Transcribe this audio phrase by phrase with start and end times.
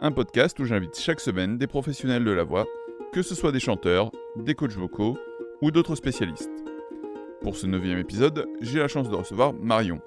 [0.00, 2.66] un podcast où j'invite chaque semaine des professionnels de la voix,
[3.12, 5.18] que ce soit des chanteurs, des coachs vocaux
[5.62, 6.50] ou d'autres spécialistes.
[7.42, 10.00] Pour ce neuvième épisode, j'ai la chance de recevoir Marion.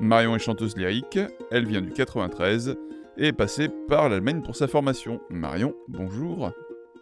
[0.00, 1.18] Marion est chanteuse lyrique,
[1.50, 2.76] elle vient du 93
[3.16, 5.20] et est passée par l'Allemagne pour sa formation.
[5.30, 6.50] Marion, bonjour.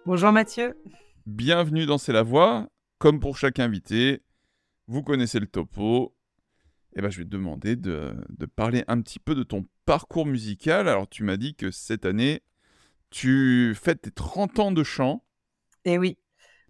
[0.05, 0.77] Bonjour Mathieu.
[1.27, 2.69] Bienvenue dans C'est la voix.
[2.99, 4.21] Comme pour chaque invité,
[4.87, 6.15] vous connaissez le topo.
[6.95, 10.27] Et ben, je vais te demander de, de parler un petit peu de ton parcours
[10.27, 10.89] musical.
[10.89, 12.43] Alors, tu m'as dit que cette année,
[13.11, 15.25] tu fêtes tes 30 ans de chant.
[15.85, 16.19] Et oui,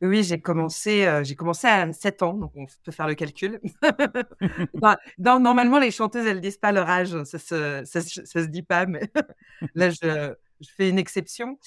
[0.01, 3.61] oui, j'ai commencé, euh, j'ai commencé à 7 ans, donc on peut faire le calcul.
[5.19, 8.63] Normalement, les chanteuses, elles disent pas leur âge, ça se, ça, se- ça se dit
[8.63, 9.01] pas, mais
[9.75, 11.59] là, je, je fais une exception.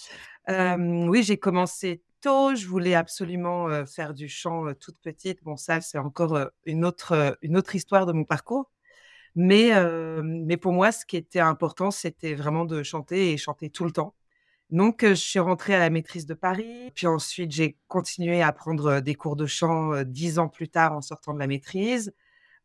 [0.50, 5.44] Euh, oui, j'ai commencé tôt, je voulais absolument euh, faire du chant toute petite.
[5.44, 8.72] Bon, ça, c'est encore une autre, une autre histoire de mon parcours.
[9.36, 13.70] Mais, euh, mais pour moi, ce qui était important, c'était vraiment de chanter et chanter
[13.70, 14.16] tout le temps.
[14.72, 18.52] Donc, heu, je suis rentrée à la maîtrise de Paris, puis ensuite j'ai continué à
[18.54, 22.14] prendre, heu, des cours de chant, 10 ans plus tard en sortant de la maîtrise.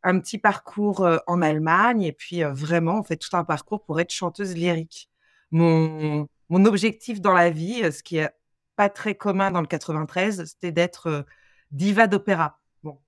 [0.03, 4.11] Un petit parcours, en Allemagne et puis, vraiment, en fait, tout un parcours pour être
[4.11, 5.09] chanteuse lyrique.
[5.51, 8.29] Mon mon objectif dans la vie, ce qui est
[8.75, 11.25] pas très commun dans le 93, c'était d'être,
[11.71, 12.59] diva d'opéra.
[12.83, 12.99] Bon,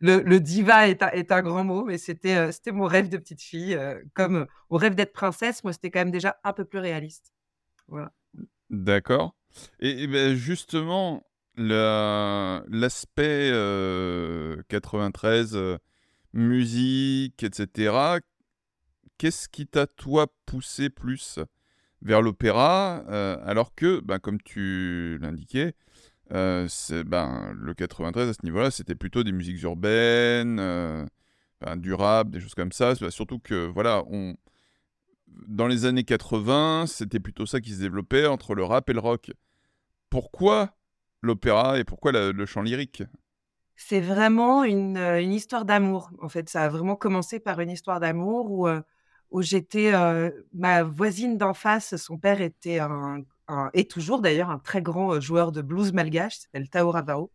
[0.00, 4.04] le diva est un grand mot, mais c'était, c'était mon rêve de petite fille, heu,
[4.14, 7.32] comme, mon rêve d'être princesse, moi, c'était quand même déjà un peu plus réaliste.
[7.88, 8.12] Voilà.
[8.70, 9.34] D'accord.
[9.80, 11.24] Et, ben, justement,
[11.56, 15.78] la- l'aspect euh, 93, euh,
[16.32, 18.18] musique, etc.,
[19.18, 21.38] qu'est-ce qui t'a, toi, poussé plus
[22.02, 25.74] vers l'opéra, euh, alors que, ben, comme tu l'indiquais,
[26.32, 26.68] euh,
[27.04, 31.06] ben, le 93 à ce niveau-là, c'était plutôt des musiques urbaines, euh,
[31.60, 32.94] ben, du rap, des choses comme ça.
[33.10, 34.36] Surtout que, voilà, on,
[35.48, 39.00] dans les années 80, c'était plutôt ça qui se développait entre le rap et le
[39.00, 39.32] rock.
[40.10, 40.76] Pourquoi
[41.22, 43.02] l'opéra et pourquoi le chant lyrique?
[43.76, 46.10] C'est vraiment une, heu, une histoire d'amour.
[46.22, 48.82] En fait, ça a vraiment commencé par une histoire d'amour où, heu,
[49.30, 54.50] où j'étais, heu, ma voisine d'en face, son père était un un est toujours d'ailleurs
[54.50, 57.32] un très grand, heu, joueur de blues malgache, s'appelle Tao Ravao.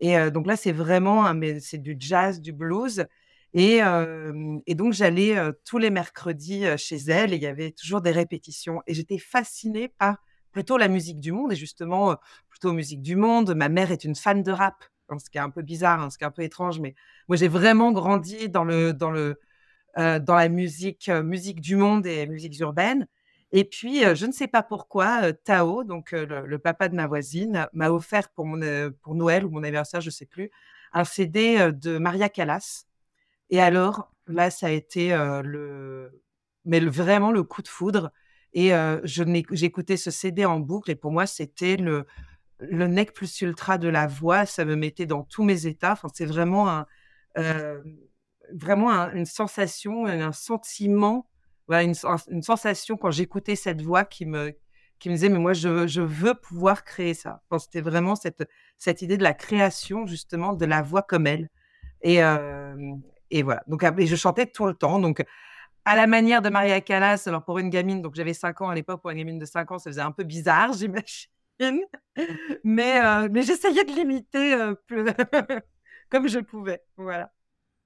[0.00, 3.06] Et heu, donc là, c'est vraiment mais c'est du jazz, du blues.
[3.54, 3.80] Et
[4.66, 8.82] et donc j'allais, tous les mercredis, chez elle et il y avait toujours des répétitions.
[8.86, 10.18] Et j'étais fascinée par
[10.52, 12.16] plutôt la musique du monde et justement,
[12.48, 13.54] plutôt musique du monde.
[13.54, 16.10] Ma mère est une fan de rap, hein, ce qui est un peu bizarre, hein,
[16.10, 16.94] ce qui est un peu étrange, mais
[17.28, 19.38] moi, j'ai vraiment grandi dans le dans le,
[19.96, 23.06] dans la musique, musique du monde et musiques urbaines
[23.56, 27.90] et puis, je ne sais pas pourquoi, Tao, donc le papa de ma voisine, m'a
[27.90, 30.50] offert pour mon, pour Noël ou mon anniversaire, je sais plus,
[30.92, 32.86] un CD, de Maria Callas
[33.50, 35.10] et alors là, ça a été,
[35.44, 36.22] le
[36.64, 38.10] mais le vraiment le coup de foudre
[38.52, 38.72] et
[39.26, 42.06] n'éc j'écoutais ce CD en boucle et pour moi, c'était le
[42.58, 44.46] le nec plus ultra de la voix.
[44.46, 45.92] Ça me mettait dans tous mes états.
[45.92, 46.86] Enfin, c'est vraiment un,
[48.52, 51.26] vraiment un une sensation un sentiment,
[51.66, 54.52] voilà, une sens une sensation quand j'écoutais cette voix qui me
[54.98, 57.42] qui me disait: «Mais moi, je je veux pouvoir créer ça».
[57.58, 58.48] C'était vraiment cette
[58.78, 61.48] cette idée de la création justement de la voix comme elle
[62.02, 62.20] et
[63.30, 63.62] et voilà.
[63.66, 65.24] Donc et je chantais tout le temps donc
[65.86, 68.74] à la manière de Maria Callas, alors pour une gamine, donc j'avais 5 ans à
[68.74, 71.84] l'époque, pour une gamine de 5 ans, ça faisait un peu bizarre, j'imagine.
[72.64, 74.56] Mais, mais j'essayais de l'imiter,
[76.10, 77.32] comme je pouvais, voilà.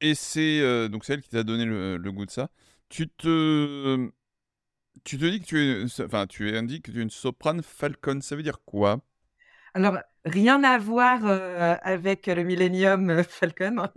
[0.00, 2.50] Et c'est donc c'est elle qui t'a donné le goût de ça.
[2.88, 4.10] Tu te,
[5.04, 8.21] tu te dis que tu es, enfin tu indiques que tu es une soprane falcon.
[8.21, 9.01] Ça veut dire quoi?
[9.74, 13.89] Alors, rien à voir, heu, avec le Millennium, heu, Falcon.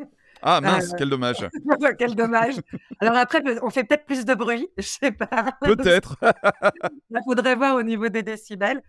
[0.41, 1.49] Ah Heu, mince, quel dommage.
[1.97, 2.55] quel dommage.
[2.99, 5.57] Alors après, on fait peut-être plus de bruit, je sais pas.
[5.61, 6.17] Peut-être.
[7.11, 8.81] Il faudrait voir au niveau des décibels.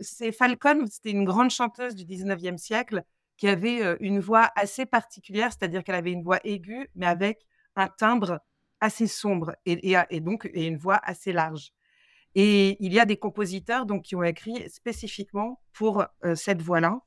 [0.00, 3.02] C'est Falcon, c'était une grande chanteuse du 19e siècle
[3.36, 7.88] qui avait, une voix assez particulière, c'est-à-dire qu'elle avait une voix aiguë, mais avec un
[7.88, 8.40] timbre
[8.80, 11.72] assez sombre et donc et une voix assez large
[12.34, 17.00] et il y a des compositeurs donc qui ont écrit spécifiquement pour, heu, cette voix-là,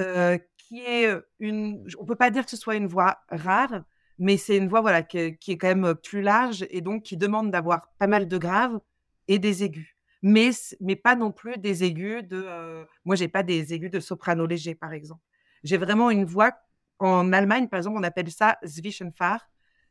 [0.00, 3.82] heu, qui est, heu, une on peut pas dire que ce soit une voix rare,
[4.18, 7.50] mais c'est une voix, voilà, qui est quand même, plus large et donc qui demande
[7.50, 8.80] d'avoir pas mal de graves
[9.28, 9.96] et des aigus.
[10.22, 10.50] mais
[10.80, 14.46] mais pas non plus des aigus de, heu moi j'ai pas des aigus de soprano
[14.46, 15.22] léger, par exemple.
[15.64, 16.52] J'ai vraiment une voix
[16.98, 19.40] en Allemagne, par exemple, on appelle ça Zwischenfach.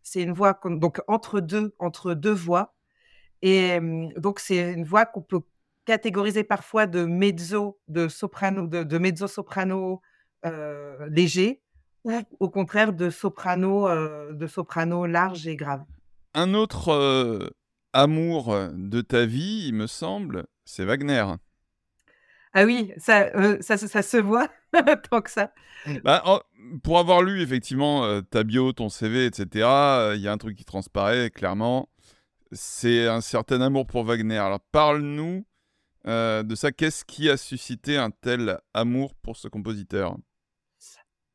[0.04, 2.76] C'est une voix donc entre 2 entre 2 voix
[3.42, 3.80] et
[4.18, 5.42] donc c'est une voix qu'on peut
[5.86, 10.02] catégoriser parfois de mezzo, de soprano, de de mezzo-soprano,
[10.46, 11.62] heu, léger
[12.06, 15.84] ou au contraire de soprano, heu, de soprano large et grave.
[16.34, 17.54] Un autre,
[17.94, 21.26] amour, de ta vie, il me semble, c'est Wagner.
[22.54, 24.48] Ah oui, ça, heu, ça se ça se voit
[25.10, 25.52] tant que ça.
[26.04, 26.40] Bah, en
[26.84, 30.32] pour avoir lu effectivement, heu, ta bio, ton CV et cetera, heu, il y a
[30.32, 31.90] un truc qui transparaît clairement,
[32.52, 34.38] c'est un certain amour pour Wagner.
[34.40, 35.46] Alors parle-nous,
[36.08, 36.72] heu, de ça.
[36.72, 40.18] Qu'est-ce qui a suscité un tel amour pour ce compositeur?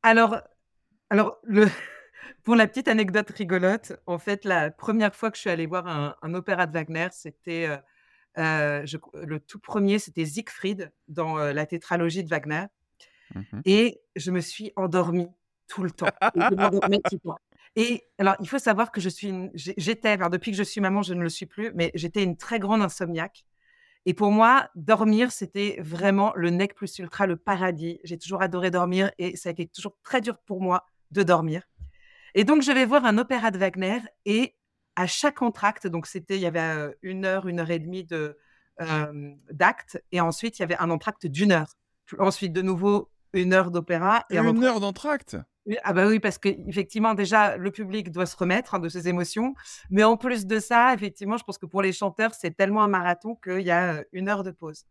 [0.03, 0.37] Alors
[1.09, 1.67] alors le
[2.43, 5.87] pour la petite anecdote rigolote, en fait, la première fois que je suis allée voir
[5.87, 7.69] un un opéra de Wagner, c'était,
[8.85, 12.65] je c le tout premier, c'était Siegfried dans, heu, la tétralogie de Wagner
[13.35, 13.61] Mmh mh.
[13.65, 15.27] et je me suis endormie
[15.67, 16.07] tout le temps
[17.75, 20.63] et alors il faut savoir que je suis une j'é j'étais, alors depuis que je
[20.63, 23.45] suis maman, je ne le suis plus, mais j'étais une très grande insomniaque
[24.07, 27.99] et pour moi, dormir, c'était vraiment le nec plus ultra, le paradis.
[28.03, 31.61] J'ai toujours adoré dormir et ça a été toujours très dur pour moi de dormir
[32.33, 34.55] et donc je vais voir un opéra de Wagner et
[34.99, 38.37] à chaque entracte, donc c'était il y avait, 1 heure, 1 heure et demie de,
[39.49, 41.73] d'acte et ensuite il y avait un entracte d'1 heure.
[42.17, 45.37] Ensuite de nouveau 1 heure d'opéra et un 1 entracte heure d'entracte?
[45.83, 49.53] ah bah, oui, parce qu'effectivement déjà le public doit se remettre, hein, de ses émotions,
[49.89, 52.89] mais en plus de ça, effectivement, je pense que pour les chanteurs, c'est tellement un
[52.89, 54.83] marathon qu'il y a, 1 heure de pause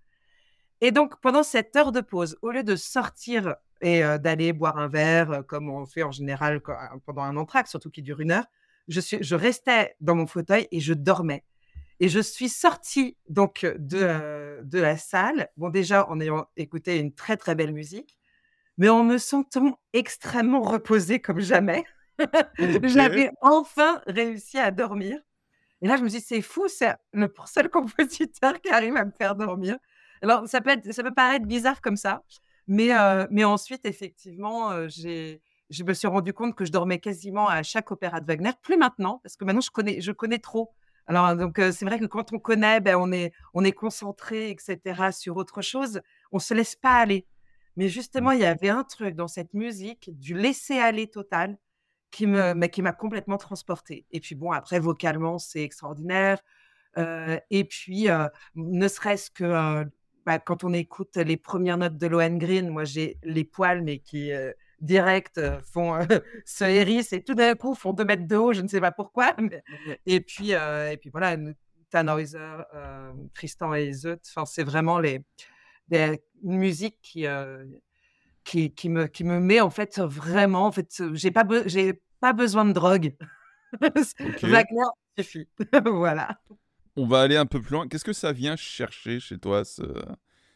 [0.81, 4.89] et donc pendant cette heure de pause, au lieu de sortir et d'aller boire un
[4.89, 8.47] verre, comme on fait en général quand pendant un entracte, surtout qui dure 1 heure,
[8.89, 11.45] je suis je restais dans mon fauteuil et je dormais
[12.01, 16.99] et je suis sortie donc de, heu, de la salle, bon déjà en ayant écouté
[16.99, 18.17] une très, très belle musique,
[18.77, 21.85] mais en me sentant extrêmement reposée comme jamais.
[22.85, 25.19] J'avais enfin réussi à dormir
[25.83, 29.13] et là je me dis: «C'est fou, c'est le seul compositeur qui arrive à me
[29.13, 29.77] faire dormir».
[30.23, 32.23] Alors ça peut être ça peut paraître bizarre comme ça,
[32.67, 37.49] mais heu, mais ensuite effectivement, j'ai je me suis rendu compte que je dormais quasiment
[37.49, 38.51] à chaque opéra de Wagner.
[38.63, 40.73] Plus maintenant, parce que maintenant je connais je connais trop.
[41.07, 44.51] Alors donc heu, c'est vrai que quand on connaît, ben, on est on est concentré
[44.51, 46.01] et cetera sur autre chose,
[46.33, 47.27] on se laisse pas aller.
[47.77, 48.29] Mais Mmh.
[48.29, 51.59] justement, il y avait un truc dans cette musique, du laisser aller total
[52.13, 56.41] qui me mais qui m'a complètement transportée et puis bon après vocalement, c'est extraordinaire,
[56.99, 59.87] heu et puis, heu, ne serait-ce que,
[60.27, 64.33] bah, quand on écoute les 1res notes de Lohengrin, moi j'ai les poils mais qui,
[64.81, 66.07] direct, heu, font, heu,
[66.47, 68.93] se hérissent et tout d'un coup font 2 mètres de haut, je ne sais pas
[68.93, 69.63] pourquoi, mais
[70.07, 71.37] et puis, heu et puis voilà,
[71.91, 73.93] Tannhäuser, heu, Tristan et
[74.31, 75.21] enfin c'est vraiment les
[75.89, 77.27] des une musique qui,
[78.45, 81.65] qui qui me qui me met en fait vraiment en fait, j'ai pas be
[82.21, 83.15] pas besoin de drogue.
[84.21, 84.45] OK.
[84.45, 84.83] Wagner
[85.19, 85.49] suffit.
[85.85, 86.41] Voilà.
[86.97, 87.87] On va aller un peu plus loin.
[87.89, 89.83] Qu'est-ce que ça vient chercher chez toi ce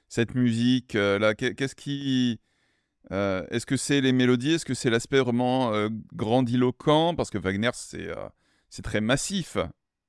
[0.09, 1.35] cette musique, heu, là?
[1.35, 2.41] Qu'est qu'est-ce qui,
[3.11, 4.53] heu, est-ce que c'est les mélodies?
[4.55, 7.15] Est-ce que c'est l'aspect vraiment, heu, grandiloquent?
[7.15, 8.09] Parce que Wagner, c'est,
[8.71, 9.57] c'est très massif,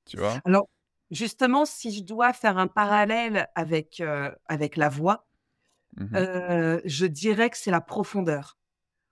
[0.06, 0.42] tu vois?
[0.44, 0.68] Alors,
[1.10, 5.26] justement, si je dois faire un parallèle avec, heu, avec la voix,
[5.96, 6.24] Mmh
[6.84, 8.58] je dirais que c'est la profondeur.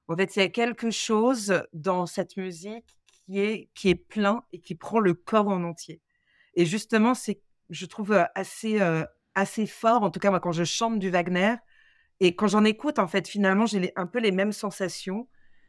[0.08, 4.44] En fait, il y a quelque chose dans cette musique qui est qui est plein
[4.52, 6.02] et qui prend le corps en entier
[6.56, 8.80] et justement, c'est je trouve, assez,
[9.34, 11.56] assez fort, en tout cas moi quand je chante du Wagner
[12.26, 15.28] et quand j'en écoute, en fait, finalement, j'ai un peu les mêmes sensations.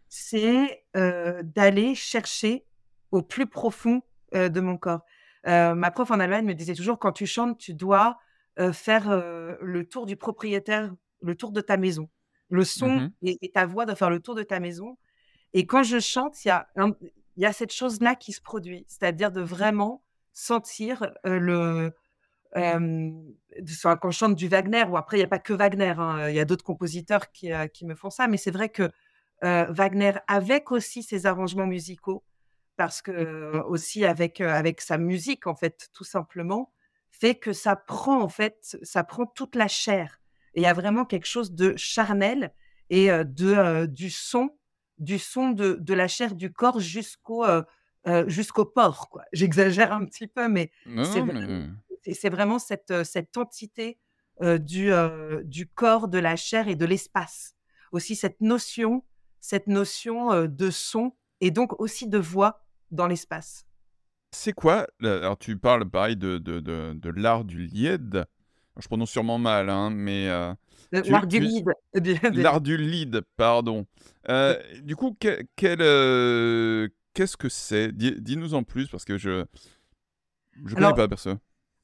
[0.09, 2.67] C'est, heu, d'aller chercher
[3.11, 4.01] au plus profond,
[4.35, 5.01] heu, de mon corps.
[5.47, 8.19] Heu, ma prof en Allemagne me disait toujours: «Quand tu chantes, tu dois,
[8.73, 9.09] faire,
[9.61, 12.09] le tour du propriétaire, le tour de ta maison.
[12.49, 13.13] Le Mmh son mh.
[13.23, 14.97] et et ta voix doit faire le tour de ta maison»
[15.53, 16.67] et quand je chante, il y a
[17.37, 18.85] y cette chose-là qui se produit.
[18.87, 21.93] C'est-à-dire de vraiment sentir, le,
[23.61, 26.29] enfin, quand je chante du Wagner ou après il y a pas que Wagner, hein,
[26.29, 28.83] il y a d'autres compositeurs qui, heu, qui me font ça, mais c'est vrai que,
[29.43, 32.23] heu, Wagner avec aussi ses arrangements musicaux,
[32.77, 36.71] parce que aussi avec, avec sa musique, en fait, tout simplement,
[37.11, 40.19] fait que ça prend, en fait, ça prend toute la chair
[40.55, 42.53] et il y a vraiment quelque chose de charnel
[42.89, 44.57] et de, du son
[44.99, 47.65] du son de de la chair du corps jusqu'au, heu,
[48.27, 49.23] jusqu'au porc, quoi.
[49.33, 51.33] J'exagère un petit peu, mais c'est vraiment
[51.89, 53.99] mais c'est c'est vraiment cette, heu, cette entité,
[54.41, 57.55] heu, du, heu, du corps, de la chair et de l'espace.
[57.91, 59.03] Aussi cette notion
[59.43, 63.65] cette notion, de son et donc aussi de voix dans l'espace.
[64.31, 68.25] C'est quoi alors tu parles pareil de de de de l'art du Lied.
[68.79, 70.29] je prononce sûrement mal, hein, mais
[70.91, 71.65] l'art du lead.
[72.33, 73.85] L'art du lead, pardon.
[74.81, 77.91] du coup, qu'est-ce que c'est?
[77.91, 79.45] Dis-nous en plus, parce que je
[80.55, 81.37] ne connais pas, perso.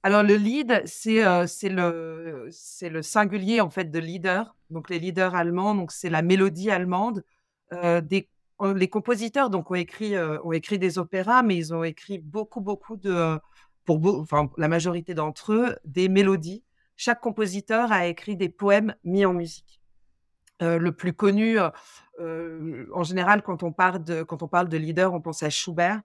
[0.04, 2.50] Alors, le lead, c'est le,
[2.82, 4.56] le singulier, en fait, de leader.
[4.70, 7.24] Donc, les leaders allemands, donc c'est la mélodie allemande.
[7.72, 8.30] des,
[8.76, 12.98] les compositeurs donc, ont, écrit, ont écrit des opéras, mais ils ont écrit beaucoup, beaucoup
[12.98, 13.40] de,
[13.86, 16.64] pour enfin, la majorité d'entre eux, des mélodies.
[16.96, 19.82] Chaque compositeur a écrit des poèmes mis en musique.
[20.62, 21.58] le plus connu,
[22.20, 26.02] en général, quand on, parle de, quand on parle de leader, on pense à Schubert.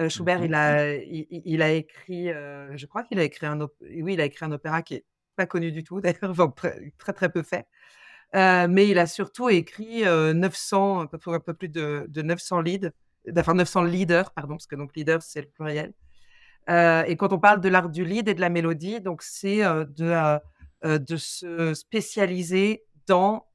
[0.00, 4.14] Euh, Schubert, il a, il, a écrit, euh, je crois qu'il a écrit un, oui,
[4.14, 5.04] il a écrit un opéra qui est
[5.36, 7.66] pas connu du tout, d'ailleurs, très, très, peu fait.
[8.34, 12.90] Euh, mais il a surtout écrit 900, un peu, un peu, plus de, 900 leads,
[13.36, 15.92] enfin 900 leaders, pardon, parce que donc leader c'est le pluriel.
[16.68, 20.40] et quand on parle de l'art du lead et de la mélodie, donc c'est de,
[20.82, 23.46] de se spécialiser dans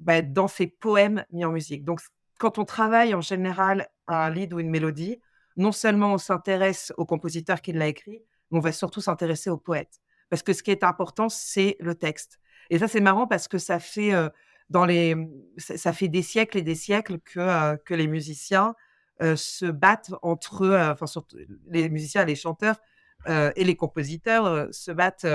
[0.00, 1.84] bah, dans ces poèmes mis en musique.
[1.84, 2.00] Donc
[2.40, 5.20] quand on travaille en général un lead ou une mélodie,
[5.56, 9.58] non seulement on s'intéresse au compositeur qui l'a écrit, mais on va surtout s'intéresser au
[9.58, 10.00] poète.
[10.30, 12.40] Parce que ce qui est important, c'est le texte.
[12.70, 14.30] Et ça, c'est marrant parce que ça fait, euh,
[14.70, 15.16] dans les,
[15.58, 18.74] ça fait des siècles et des siècles que, euh, que les musiciens
[19.20, 21.36] euh, se battent entre eux, enfin, surtout
[21.68, 22.80] les musiciens, les chanteurs
[23.28, 25.26] et les compositeurs se battent.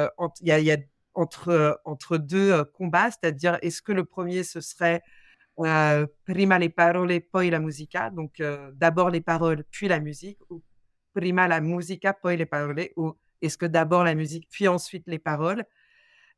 [0.42, 0.78] Il y a,
[1.14, 5.04] entre, entre deux combats, c'est-à-dire est-ce que le premier, ce serait
[5.60, 10.40] euh, prima le parole, poi la musica, donc euh, d'abord les paroles, puis la musique,
[10.50, 10.62] ou
[11.14, 15.20] prima la musica, poi les paroles, ou est-ce que d'abord la musique, puis ensuite les
[15.20, 15.64] paroles.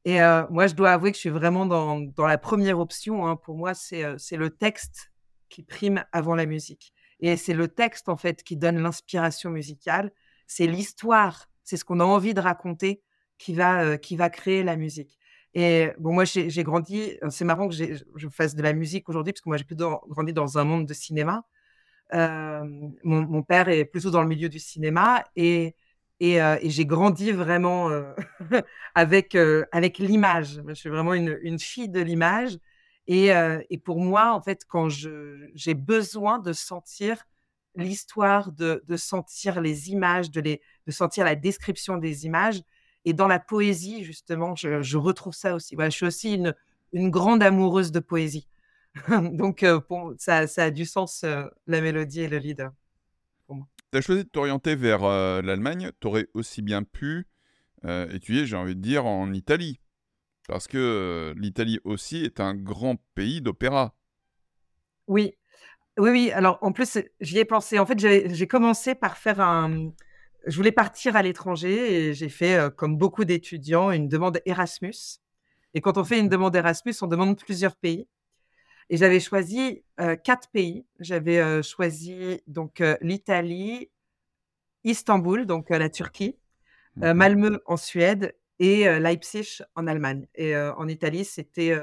[0.06, 3.28] Et euh, moi, je dois avouer que je suis vraiment dans, dans la première option.
[3.28, 3.36] Hein.
[3.36, 5.12] Pour moi, c'est le texte
[5.50, 6.94] qui prime avant la musique.
[7.20, 10.12] Et c'est le texte, en fait, qui donne l'inspiration musicale.
[10.46, 13.02] C'est l'histoire, c'est ce qu'on a envie de raconter
[13.38, 15.18] qui va, qui va créer la musique.
[15.60, 17.18] Et bon, moi, j'ai grandi.
[17.32, 20.32] C'est marrant que je fasse de la musique aujourd'hui, parce que moi, j'ai plutôt grandi
[20.32, 21.46] dans un monde de cinéma.
[22.14, 25.76] mon, père est plutôt dans le milieu du cinéma et,
[26.20, 27.90] et, j'ai grandi vraiment
[28.96, 29.36] avec,
[29.72, 30.62] avec l'image.
[30.68, 32.60] Je suis vraiment une, une fille de l'image.
[33.08, 33.30] Et,
[33.72, 37.24] et, pour moi, en fait, quand j'ai besoin de sentir
[37.74, 42.62] l'histoire, de, de, sentir les images, de, les, de sentir la description des images,
[43.08, 45.78] et dans la poésie, justement, je, retrouve ça aussi.
[45.80, 46.54] je suis aussi une,
[46.92, 48.50] une grande amoureuse de poésie.
[49.32, 49.80] Donc, euh,
[50.18, 52.74] ça, ça, a du sens, euh, la mélodie et le leader.
[53.48, 55.92] Tu as choisi de t'orienter vers euh, l'Allemagne.
[56.02, 57.28] Tu aurais aussi bien pu
[58.12, 59.80] étudier, j'ai envie de dire, en Italie.
[60.50, 63.96] Parce que l'Italie aussi est un grand pays d'opéra.
[65.08, 65.38] Oui,
[65.98, 66.32] oui, oui.
[66.32, 67.80] Alors, en plus, j'y ai pensé.
[67.80, 69.94] En fait, j'ai commencé par faire un,
[70.46, 75.20] je voulais partir à l'étranger et j'ai fait, comme beaucoup d'étudiants, une demande Erasmus.
[75.74, 78.08] Et quand on fait une demande Erasmus, on demande plusieurs pays.
[78.90, 79.84] Et j'avais choisi
[80.24, 80.86] quatre pays.
[81.00, 83.90] J'avais choisi donc l'Italie,
[84.84, 86.38] Istanbul, donc la Turquie,
[86.96, 90.28] mmh Malmö en Suède et Leipzig en Allemagne.
[90.36, 91.78] Et en Italie, c'était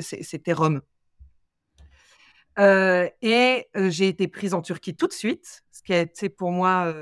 [0.00, 0.80] c'était Rome
[2.58, 6.94] et j'ai été prise en Turquie tout de suite, ce qui a été pour moi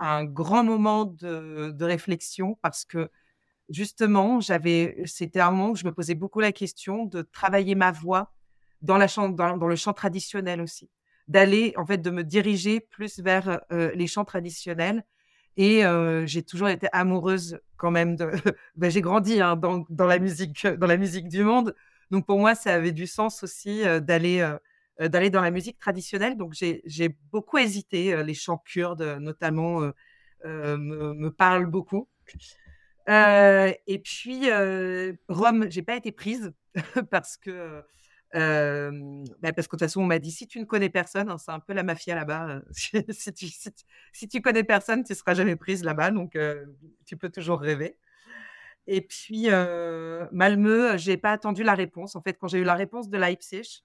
[0.00, 3.10] un grand moment de, réflexion parce que
[3.68, 7.92] justement, j'avais, c'était un moment où je me posais beaucoup la question de travailler ma
[7.92, 8.32] voix
[8.82, 10.90] dans, la dans, le chant traditionnel aussi,
[11.28, 15.04] d'aller en fait de me diriger plus vers les chants traditionnels.
[15.56, 15.82] Et
[16.26, 18.30] j'ai toujours été amoureuse quand même de.
[18.76, 21.74] Ben, j'ai grandi hein, dans, dans, la musique, dans la musique du monde,
[22.10, 24.56] donc pour moi ça avait du sens aussi d'aller euh,
[25.00, 26.36] d'aller dans la musique traditionnelle.
[26.36, 28.14] Donc, j'ai beaucoup hésité.
[28.14, 32.08] Euh, les chants kurdes, notamment, euh, me, me, parlent beaucoup.
[33.08, 34.50] et puis,
[35.28, 36.52] Rome, j'ai pas été prise
[37.10, 37.82] parce que.
[38.32, 41.38] Bah, parce que de toute façon, on m'a dit si tu ne connais personne, hein,
[41.38, 42.60] c'est un peu la mafia là-bas.
[42.72, 43.46] si, tu,
[44.12, 46.36] si, connais personne, tu seras jamais prise là-bas, donc
[47.06, 47.98] tu peux toujours rêver.
[48.86, 49.48] Et puis
[50.32, 52.14] Malmö, j'ai pas attendu la réponse.
[52.16, 53.84] En fait, quand j'ai eu la réponse de Leipzig,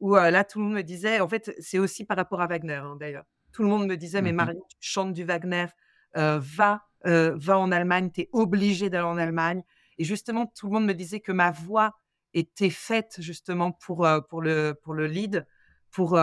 [0.00, 2.74] où là, tout le monde me disait, en fait, c'est aussi par rapport à Wagner,
[2.74, 3.24] hein, d'ailleurs.
[3.52, 5.66] Tout le monde me disait, mais mmh Marie, tu chantes du Wagner,
[6.14, 9.62] va, va en Allemagne, tu es obligée d'aller en Allemagne.
[9.98, 11.94] Et justement, tout le monde me disait que ma voix
[12.34, 15.46] était faite justement pour, pour, le, pour le lead,
[15.90, 16.18] pour,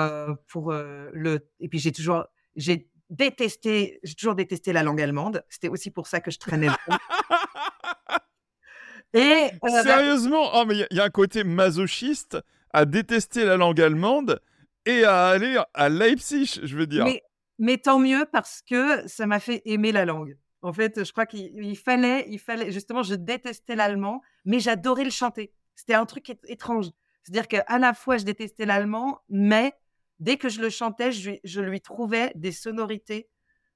[0.48, 1.50] pour le...
[1.60, 2.26] Et puis j'ai toujours...
[2.56, 5.44] J'ai détesté, j'ai toujours détesté la langue allemande.
[5.50, 6.70] C'était aussi pour ça que je traînais.
[9.16, 12.38] Et bah sérieusement, oh mais il y, a un côté masochiste
[12.74, 14.42] à détester la langue allemande
[14.86, 17.06] et à aller à Leipzig, je veux dire.
[17.60, 20.38] Mais, tant mieux parce que ça m'a fait aimer la langue.
[20.64, 25.12] En fait, je crois qu'il fallait, il fallait, justement, je détestais l'allemand, mais j'adorais le
[25.12, 25.54] chanter.
[25.76, 26.88] C'était un truc étrange.
[27.24, 29.74] C'est-à-dire qu'à la fois, je détestais l'allemand, mais
[30.20, 33.30] dès que je le chantais, je, lui trouvais des sonorités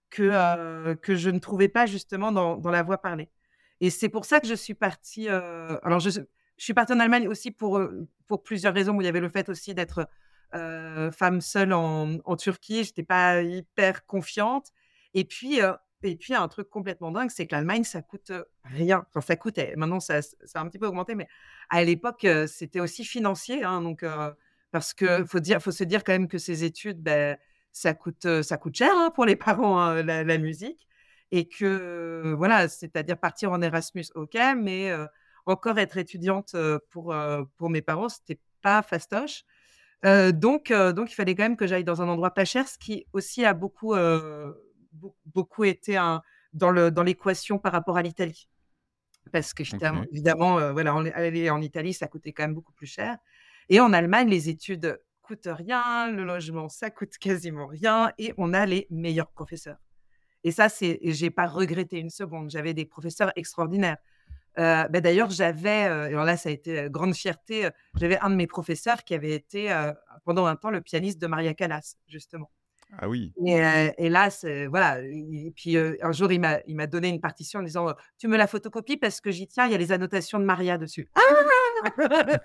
[0.09, 3.29] que, euh, que je ne trouvais pas justement dans, dans la voix parlée.
[3.79, 5.29] Et c'est pour ça que je suis partie.
[5.29, 6.21] Euh, alors, je,
[6.57, 8.95] je, suis partie en Allemagne aussi pour, euh, pour plusieurs raisons.
[8.95, 10.07] Où il y avait le fait aussi d'être
[10.51, 12.83] femme seule en, Turquie.
[12.83, 14.71] Je n'étais pas hyper confiante.
[15.13, 15.59] Et puis,
[16.03, 18.31] et puis, un truc complètement dingue, c'est que l'Allemagne, ça coûte
[18.63, 19.05] rien.
[19.09, 19.73] Enfin, ça coûtait.
[19.75, 21.27] Maintenant, ça, a un petit peu augmenté, mais
[21.69, 23.63] à l'époque, c'était aussi financier.
[23.63, 24.05] Hein, donc,
[24.71, 27.37] parce que faut se dire quand même que ces études, ben,
[27.71, 30.87] ça coûte, ça coûte cher hein, pour les parents hein, la, musique,
[31.31, 34.91] et que voilà, c'est-à-dire partir en Erasmus, ok, mais
[35.49, 36.55] encore être étudiante
[36.89, 37.15] pour
[37.57, 39.43] pour mes parents, c'était pas fastoche.
[40.03, 43.05] donc, donc, il fallait quand même que j'aille dans un endroit pas cher, ce qui
[43.13, 43.95] aussi a beaucoup
[45.25, 46.21] beaucoup été un,
[46.53, 46.71] dans
[47.03, 48.49] l'équation dans par rapport à l'Italie.
[49.31, 49.63] Parce que
[50.11, 53.17] évidemment, euh, voilà, aller en Italie, ça coûtait quand même beaucoup plus cher.
[53.69, 58.53] Et en Allemagne, les études coûtent rien, le logement, ça coûte quasiment rien, et on
[58.53, 59.77] a les meilleurs professeurs.
[60.45, 62.49] Et ça, c'est, j'ai pas regretté une seconde.
[62.49, 63.97] J'avais des professeurs extraordinaires.
[64.59, 67.69] Euh, ben d'ailleurs, j'avais, euh, alors là, ça a été grande fierté.
[67.95, 69.69] j'avais un de mes professeurs qui avait été
[70.25, 72.49] pendant un temps le pianiste de Maria Callas, justement.
[72.99, 73.33] Ah oui.
[73.45, 74.29] Et, là,
[74.69, 75.01] voilà.
[75.01, 78.37] Et puis un jour, il m'a, il m'a donné une partition en disant Tu me
[78.37, 81.09] la photocopies parce que j'y tiens, il y a les annotations de Maria dessus.
[81.15, 81.21] Ah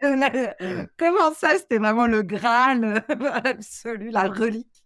[0.96, 3.04] Comment ça C'était vraiment le Graal
[3.44, 4.84] absolu, la relique.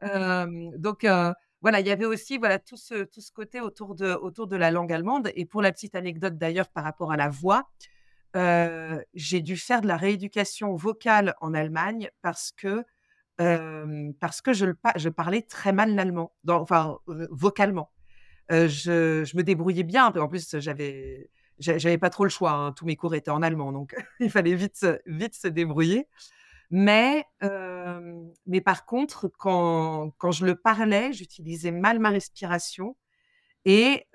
[0.00, 1.04] donc,
[1.66, 4.54] voilà, il y avait aussi voilà, tout, ce, tout ce côté autour de, autour de
[4.54, 5.32] la langue allemande.
[5.34, 7.68] Et pour la petite anecdote d'ailleurs par rapport à la voix,
[9.14, 12.84] j'ai dû faire de la rééducation vocale en Allemagne parce que
[14.20, 16.98] parce que je, parlais très mal l'allemand, enfin
[17.30, 17.90] vocalement.
[18.48, 20.06] je, je, me débrouillais bien.
[20.06, 22.52] En plus, j'avais j'avais pas trop le choix.
[22.52, 26.06] Hein, tous mes cours étaient en allemand, donc il fallait vite vite se débrouiller.
[26.70, 27.26] Mais
[28.46, 32.96] mais par contre, quand, quand je le parlais, j'utilisais mal ma respiration
[33.64, 34.06] et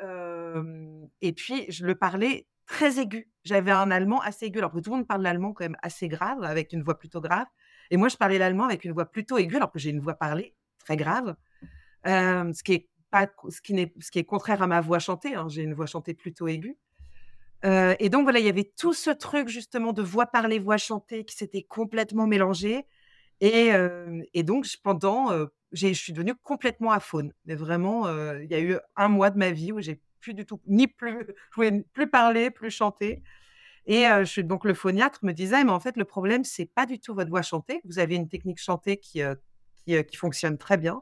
[1.22, 3.30] et puis je le parlais très aigu.
[3.44, 4.60] J'avais un allemand assez aigu.
[4.60, 7.22] Alors que tout le monde parle l'allemand quand même assez grave, avec une voix plutôt
[7.22, 7.48] grave.
[7.90, 10.14] Et moi, je parlais l'allemand avec une voix plutôt aiguë, alors que j'ai une voix
[10.14, 11.36] parlée très grave,
[12.06, 15.36] ce qui est pas, ce qui ce qui est contraire à ma voix chantée.
[15.36, 16.78] Hein, j'ai une voix chantée plutôt aiguë.
[17.64, 21.26] Et donc voilà, il y avait tout ce truc justement de voix parlée, voix chantée
[21.26, 22.86] qui s'était complètement mélangé.
[23.40, 23.72] Et,
[24.44, 25.30] donc pendant,
[25.72, 27.34] je suis devenue complètement aphone.
[27.46, 30.46] Mais vraiment, il y a eu un mois de ma vie où j'ai plus du
[30.46, 33.24] tout, ni plus, je pouvais plus parler, plus chanter.
[33.88, 36.86] Et je suis donc le phoniatre me disait: «Mais en fait, le problème, c'est pas
[36.86, 37.82] du tout votre voix chantée.
[37.86, 39.22] Vous avez une technique chantée qui,
[39.86, 41.02] qui, fonctionne très bien.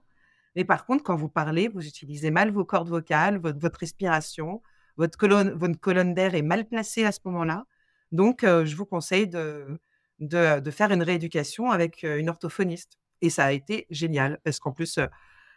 [0.55, 4.61] Mais par contre, quand vous parlez, vous utilisez mal vos cordes vocales, votre respiration,
[4.99, 7.65] votre colonne votre colonne d'air est mal placée à ce moment-là.
[8.11, 9.79] Donc je vous conseille de
[10.19, 14.99] de faire une rééducation avec, une orthophoniste» et ça a été génial parce qu'en plus,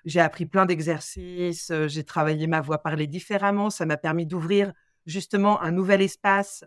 [0.05, 3.71] j'ai appris plein d'exercices, j'ai travaillé ma voix parlée différemment.
[3.71, 4.73] Ça m'a permis d'ouvrir
[5.07, 6.65] justement un nouvel espace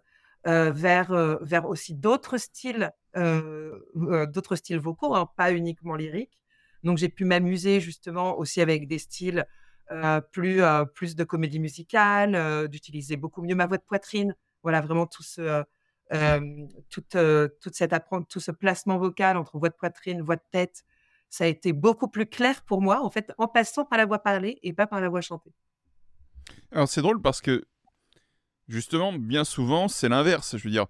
[0.47, 3.79] euh, vers, euh, vers aussi d'autres styles, euh,
[4.27, 6.39] d'autres styles vocaux, hein, pas uniquement lyriques.
[6.83, 9.47] Donc j'ai pu m'amuser justement aussi avec des styles
[10.31, 10.61] plus,
[10.93, 14.35] plus de comédie musicale, d'utiliser beaucoup mieux ma voix de poitrine.
[14.63, 15.63] Voilà, vraiment tout ce,
[16.89, 17.17] toute,
[17.61, 20.83] toute tout ce placement vocal entre voix de poitrine, voix de tête,
[21.29, 24.19] ça a été beaucoup plus clair pour moi, en fait, en passant par la voix
[24.19, 25.53] parlée et pas par la voix chantée.
[26.71, 27.65] Alors c'est drôle parce que
[28.67, 30.57] Justement, bien souvent, c'est l'inverse.
[30.57, 30.87] Je veux dire,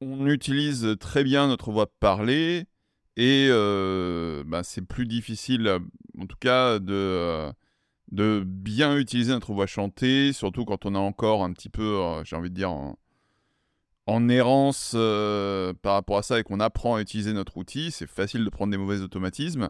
[0.00, 2.66] on utilise très bien notre voix parlée
[3.16, 5.78] et euh, bah, c'est plus difficile,
[6.18, 7.52] en tout cas, de, euh,
[8.12, 12.24] de bien utiliser notre voix chantée, surtout quand on est encore un petit peu, euh,
[12.24, 12.96] j'ai envie de dire, en,
[14.28, 14.96] errance
[15.82, 17.92] par rapport à ça et qu'on apprend à utiliser notre outil.
[17.92, 19.68] C'est facile de prendre des mauvais automatismes.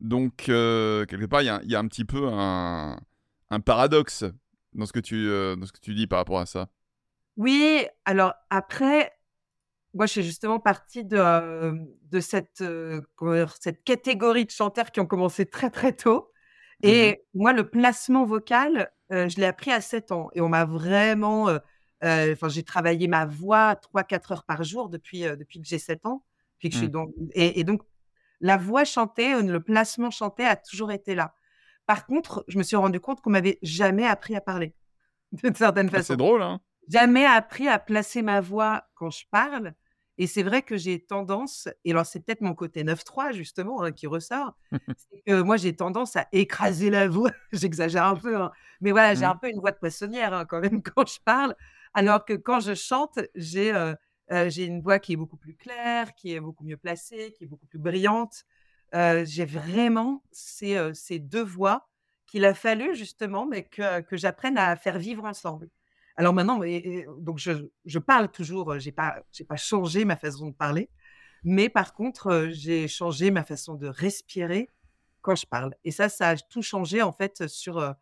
[0.00, 2.98] Donc, quelque part, il y, a un petit peu un,
[3.50, 4.24] un paradoxe
[4.74, 6.68] dans ce que tu, euh, dis par rapport à ça
[7.36, 9.12] Oui, alors après,
[9.94, 13.00] moi je suis justement partie de, euh, cette, euh,
[13.60, 16.30] cette catégorie de chanteurs qui ont commencé très très tôt.
[16.82, 20.30] Mmh et moi, le placement vocal, je l'ai appris à 7 ans.
[20.34, 21.48] Et on m'a vraiment.
[22.02, 26.22] Enfin, j'ai travaillé ma voix 3-4 heures par jour depuis, depuis que j'ai 7 ans.
[26.58, 26.92] Puis que je suis mmh.
[26.92, 27.82] donc, et, et, donc,
[28.40, 31.34] la voix chantée, le placement chanté a toujours été là.
[31.86, 34.74] Par contre, je me suis rendu compte qu'on m'avait jamais appris à parler,
[35.32, 36.12] d'une certaine ah, façon.
[36.12, 39.74] c'est drôle, hein Jamais appris à placer ma voix quand je parle.
[40.18, 43.92] Et c'est vrai que j'ai tendance, et alors c'est peut-être mon côté 9-3 justement hein,
[43.92, 44.54] qui ressort,
[44.96, 48.50] c'est que moi j'ai tendance à écraser la voix, j'exagère un peu, hein,
[48.80, 49.30] mais voilà, j'ai Mmh.
[49.30, 51.54] un peu une voix de poissonnière hein, quand même quand je parle,
[51.94, 53.94] alors que quand je chante, j'ai euh,
[54.32, 57.46] euh, une voix qui est beaucoup plus claire, qui est beaucoup mieux placée, qui est
[57.46, 58.44] beaucoup plus brillante.
[58.94, 61.88] Euh, j'ai vraiment ces, euh, ces deux voix
[62.26, 65.68] qu'il a fallu justement, mais que, que j'apprenne à faire vivre ensemble.
[66.18, 67.52] Alors maintenant, et et donc je
[67.86, 70.90] je parle toujours, heu, j'ai pas j'ai pas changé ma façon de parler,
[71.44, 74.70] mais par contre, heu, j'ai changé ma façon de respirer
[75.22, 77.94] quand je parle et ça, ça a tout changé en fait, sur, heu,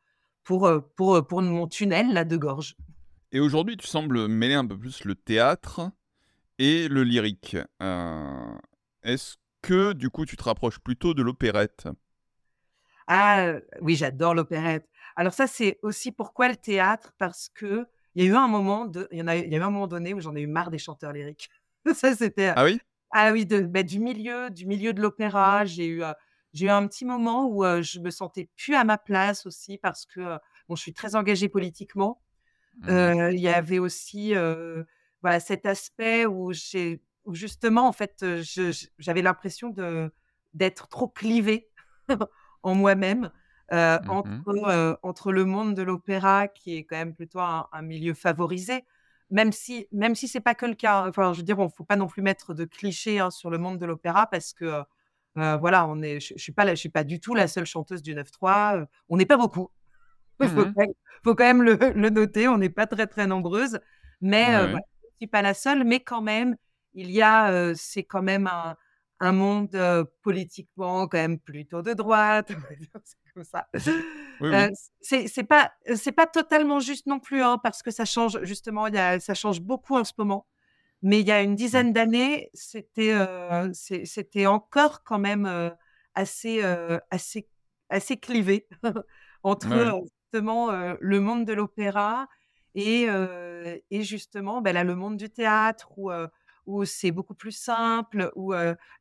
[0.44, 2.76] pour, pour, pour mon tunnel là de gorge.
[3.32, 5.90] Et aujourd'hui, tu sembles mêler un peu plus le théâtre
[6.58, 7.56] et le lyrique.
[9.02, 11.88] Est-ce que, du coup, tu te rapproches plutôt de l'opérette?
[13.06, 14.88] Ah, oui, j'adore l'opérette.
[15.14, 17.48] Alors ça, c'est aussi pourquoi le théâtre, parce
[18.16, 19.62] qu'il y a eu un moment de il y en a il y a eu
[19.62, 21.48] un moment donné où j'en ai eu marre des chanteurs lyriques.
[21.94, 22.80] Ça, c'était, Ah oui?
[23.12, 26.14] Ah oui, de bah, du milieu du milieu de l'opéra, j'ai eu, heu,
[26.52, 29.78] j'ai eu un petit moment où, heu, je me sentais plus à ma place aussi
[29.78, 32.22] parce que, heu, bon, je suis très engagée politiquement.
[32.80, 34.34] Mmh Heu, il y avait aussi,
[35.22, 38.24] voilà, cet aspect où j'ai où justement, en fait,
[38.98, 40.12] j'avais l'impression de
[40.54, 41.70] d'être trop clivée
[42.62, 43.30] en moi-même,
[44.00, 48.14] Mmh entre, entre le monde de l'opéra qui est quand même plutôt un un milieu
[48.14, 48.84] favorisé,
[49.30, 51.08] même si même si c'est pas que le cas, hein.
[51.08, 53.58] Enfin, je veux dire, on faut pas non plus mettre de clichés, hein, sur le
[53.58, 54.82] monde de l'opéra parce que,
[55.36, 58.02] voilà, on est je je suis pas je suis pas du tout la seule chanteuse
[58.02, 59.70] du 9-3, heu, on n'est pas beaucoup.
[60.40, 60.92] Il faut Mmh quand même
[61.24, 63.80] faut quand même le le noter, on n'est pas très, très nombreuses,
[64.20, 66.56] mais Ouais, voilà, je ne suis pas la seule, mais quand même,
[66.94, 68.76] il y a, c'est quand même un
[69.20, 69.70] un monde,
[70.22, 72.52] politiquement quand même plutôt de droite,
[73.36, 73.68] comme ça.
[74.40, 74.70] Oui, oui.
[75.02, 78.98] c'est pas, c'est pas totalement juste non plus, hein, parce que ça change justement, y
[78.98, 80.46] a ça change beaucoup en ce moment,
[81.02, 81.56] mais il y a une Mmh.
[81.56, 83.14] dizaine d'années, c'était,
[83.74, 85.46] c'est c'était encore quand même,
[86.14, 86.62] assez,
[87.10, 87.48] assez
[87.88, 88.66] assez clivé
[89.42, 90.08] entre, ouais.
[90.32, 90.70] justement,
[91.00, 92.26] le monde de l'opéra
[92.74, 93.06] et
[93.90, 95.88] et justement, bah, là, le monde du théâtre
[96.66, 98.52] où c'est beaucoup plus simple, où,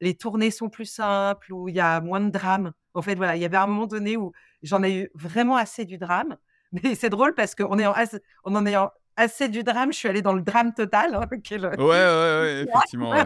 [0.01, 2.71] les tournées sont plus simples, où il y a moins de drame.
[2.93, 4.31] En fait, voilà, il y avait un moment donné où
[4.63, 6.37] j'en ai eu vraiment assez du drame,
[6.71, 10.07] mais c'est drôle parce qu'en ayant ass en en ayant assez du drame, je suis
[10.07, 13.23] allée dans le drame total, hein, est le Ouais, ouais, ouais, effectivement, ouais.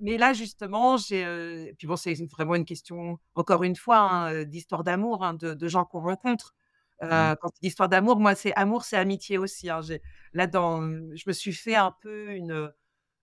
[0.00, 4.44] Mais là justement, j'ai, heu puis bon, c'est vraiment une question, encore une fois, hein,
[4.44, 6.54] d'histoire d'amour, hein, de de gens qu'on rencontre.
[7.02, 7.34] Mmh.
[7.40, 9.80] quand tu dis histoire d'amour, moi, c'est amour, c'est amitié aussi, hein.
[10.34, 12.70] Là dans je me suis fait un peu une,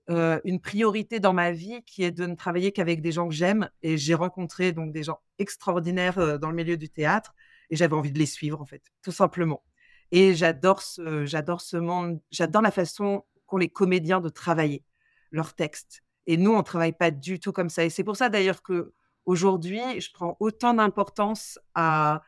[0.10, 3.70] une priorité dans ma vie qui est de ne travailler qu'avec des gens que j'aime
[3.84, 7.36] et j'ai rencontré donc des gens extraordinaires, dans le milieu du théâtre
[7.70, 9.64] et j'avais envie de les suivre, en fait, tout simplement
[10.12, 14.84] et j'adore ce j'adore ce monde, j'adore la façon qu'ont les comédiens de travailler
[15.32, 18.30] leurs textes et nous, on travaille pas du tout comme ça et c'est pour ça
[18.30, 22.22] d'ailleurs qu'aujourd'hui, je prends autant d'importance à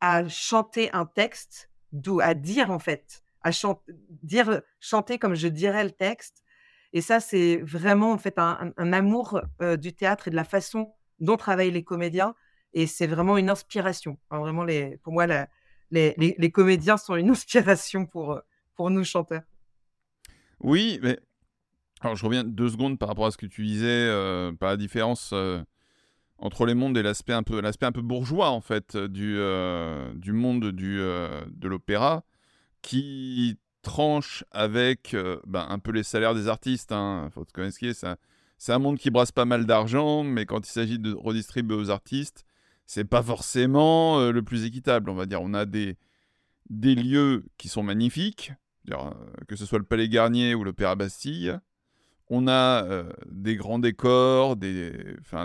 [0.00, 5.90] à chanter un texte, d'où à dire en fait, à chanter comme je dirais le
[5.90, 6.44] texte
[6.92, 10.94] et ça, c'est vraiment en fait un amour, heu, du théâtre et de la façon
[11.20, 12.34] dont travaillent les comédiens
[12.72, 14.18] et c'est vraiment une inspiration.
[14.30, 14.66] Vraiment
[15.02, 15.26] pour moi
[15.90, 18.40] les comédiens sont une inspiration pour,
[18.74, 19.42] pour nous chanteurs.
[20.60, 21.18] Oui, mais
[22.00, 24.76] alors je reviens 2 secondes par rapport à ce que tu disais, heu, par la
[24.76, 25.62] différence, heu,
[26.38, 29.36] entre les mondes et l'aspect un peu l'aspect un peu bourgeois, en fait, heu, du,
[29.36, 32.24] heu, du monde du, heu, de l'opéra
[32.82, 37.28] qui tranche avec, ben, un peu les salaires des artistes, hein.
[37.32, 38.06] Faut connaître ce qui est,
[38.58, 41.90] c'est un monde qui brasse pas mal d'argent, mais quand il s'agit de redistribuer aux
[41.90, 42.44] artistes,
[42.86, 45.42] c'est pas forcément, le plus équitable, on va dire.
[45.42, 45.96] On a des
[46.70, 48.52] des lieux qui sont magnifiques,
[49.48, 51.58] que ce soit le Palais Garnier ou l'Opéra Bastille.
[52.30, 54.92] On a, des grands décors, des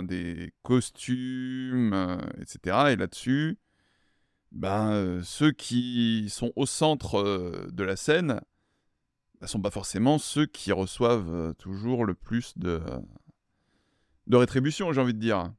[0.02, 2.18] des costumes, heu,
[2.88, 3.58] et là-dessus,
[4.52, 8.40] ben, ceux qui sont au centre, de la scène,
[9.40, 12.80] bah, sont pas forcément ceux qui reçoivent, toujours le plus de
[14.26, 15.52] de rétribution, j'ai envie de dire.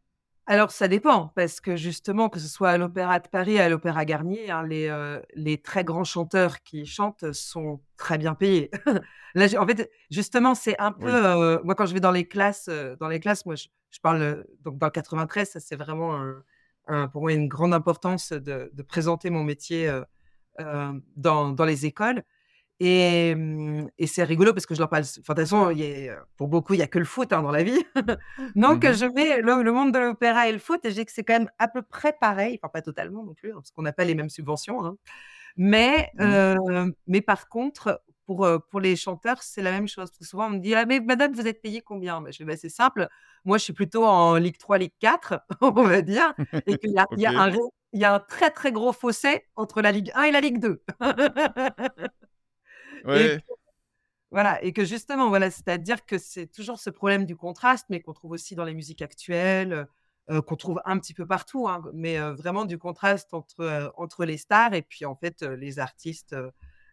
[0.47, 4.05] Alors ça dépend, parce que justement, que ce soit à l'Opéra de Paris, à l'Opéra
[4.05, 8.69] Garnier, hein, les, heu, les très grands chanteurs qui chantent sont très bien payés.
[9.33, 11.19] Là, en fait, justement, c'est un peu, Oui.
[11.25, 13.99] heu, moi quand je vais dans les classes, heu, dans les classes, moi je je
[14.01, 16.43] parle, donc dans le 93, ça c'est vraiment un
[16.87, 19.89] un pour moi une grande importance de de présenter mon métier,
[21.15, 22.23] dans dans les écoles
[22.79, 25.79] et mmh et c'est rigolo parce que je leur parle enfin, de toute façon, il
[25.79, 27.83] y a pour beaucoup, il y a que le foot, hein, dans la vie.
[28.55, 31.05] Donc Mmh je mets le le monde de l'opéra et le foot et je dis
[31.05, 33.71] que c'est quand même à peu près pareil, enfin pas totalement non plus, hein, parce
[33.71, 34.97] qu'on n'a pas les mêmes subventions, hein.
[35.57, 36.35] Mais Mmh.
[36.55, 36.55] heu,
[37.07, 40.09] mais par contre, pour, pour les chanteurs, c'est la même chose.
[40.21, 42.57] souvent, on me dit: «Ah mais madame, vous êtes payée combien?» bah, je dis: «Bah,
[42.57, 43.07] c'est simple,
[43.45, 46.33] moi, je suis plutôt en Ligue 3, Ligue 4, on va dire
[46.65, 46.95] et qu'il y
[47.93, 50.81] y a un très, très gros fossé entre la Ligue 1 et la Ligue 2».
[53.05, 53.39] Ouais.
[54.31, 58.13] voilà et que justement, voilà, c'est-à-dire que c'est toujours ce problème du contraste, mais qu'on
[58.13, 59.87] trouve aussi dans les musiques actuelles,
[60.47, 64.73] qu'on trouve un petit peu partout, hein, mais vraiment du contraste entre, entre les stars
[64.73, 66.35] et puis, en fait, les artistes,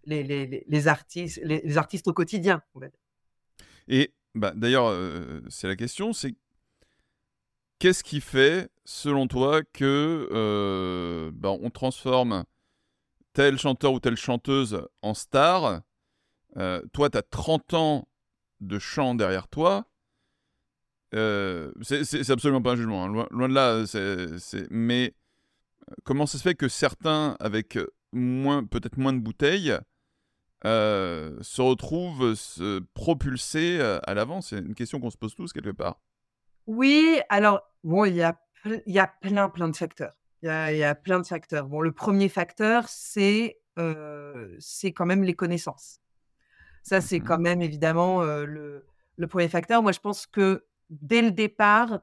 [0.04, 2.62] les les les artistes les artistes au quotidien.
[3.88, 4.94] Et bah, d'ailleurs,
[5.48, 6.34] c'est la question, c'est
[7.78, 12.44] qu'est-ce qui fait, selon toi, que, bah, on transforme
[13.32, 15.80] tel chanteur ou telle chanteuse en star?
[16.54, 18.08] Toi, tu as 30 ans
[18.60, 19.86] de chant derrière toi.
[21.12, 25.14] c'est absolument pas un jugement, hein, loin, de là, c'est mais
[26.04, 27.78] comment ça se fait que certains, avec
[28.12, 29.78] peut-être moins de bouteilles,
[30.64, 35.52] euh, se retrouvent se propulsés euh, à l'avant C'est une question qu'on se pose tous
[35.52, 36.00] quelque part.
[36.66, 38.38] Oui, alors, bon, il y a,
[39.20, 40.14] plein, plein de facteurs.
[40.42, 41.66] Il y a, plein de facteurs.
[41.66, 42.86] Bon, le premier facteur,
[43.78, 46.00] euh, c'est quand même les connaissances.
[46.82, 48.84] Ça, c'est mmh quand même évidemment le,
[49.16, 49.82] le, premier facteur.
[49.82, 52.00] Moi, je pense que dès le départ,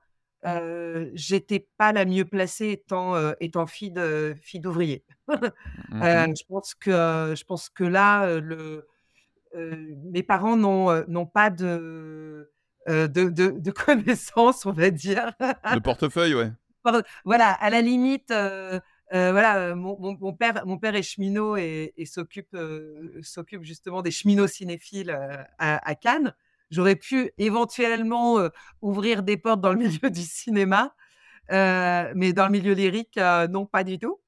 [1.14, 5.04] j'étais pas la mieux placée étant, étant fille de fille d'ouvrier.
[5.92, 8.88] Mmh je pense que je pense que là, le,
[9.56, 12.52] mes parents n'ont n'ont pas de,
[12.88, 15.34] de, de, connaissances, on va dire.
[15.40, 16.52] De portefeuille, ouais.
[17.26, 18.34] Voilà, à la limite,
[19.12, 22.56] voilà, mon, mon, père, mon père est cheminot et, s'occupe
[23.22, 25.12] s'occupe justement des cheminots cinéphiles
[25.58, 26.34] à, à Cannes.
[26.72, 28.38] J'aurais pu éventuellement
[28.82, 30.94] ouvrir des portes dans le milieu du cinéma,
[31.50, 33.20] mais dans le milieu lyrique,
[33.50, 34.20] non, pas du tout.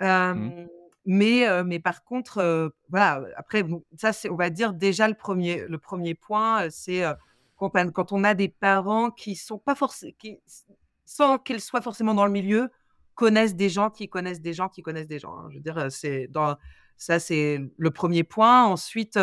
[0.00, 0.66] Mmh.
[1.06, 3.64] Mais, mais par contre, voilà, après,
[3.98, 7.02] ça, c'est, on va dire, déjà le premier, le premier point, c'est
[7.56, 10.14] quand, quand, on a des parents qui sont pas forcément,
[11.04, 12.70] sans qu'ils soient forcément dans le milieu,
[13.14, 15.36] connaissent des gens qui connaissent des gens qui connaissent des gens.
[15.36, 15.48] Hein.
[15.50, 16.56] Je veux dire, c'est dans,
[16.96, 18.64] ça, c'est le premier point.
[18.64, 19.18] Ensuite,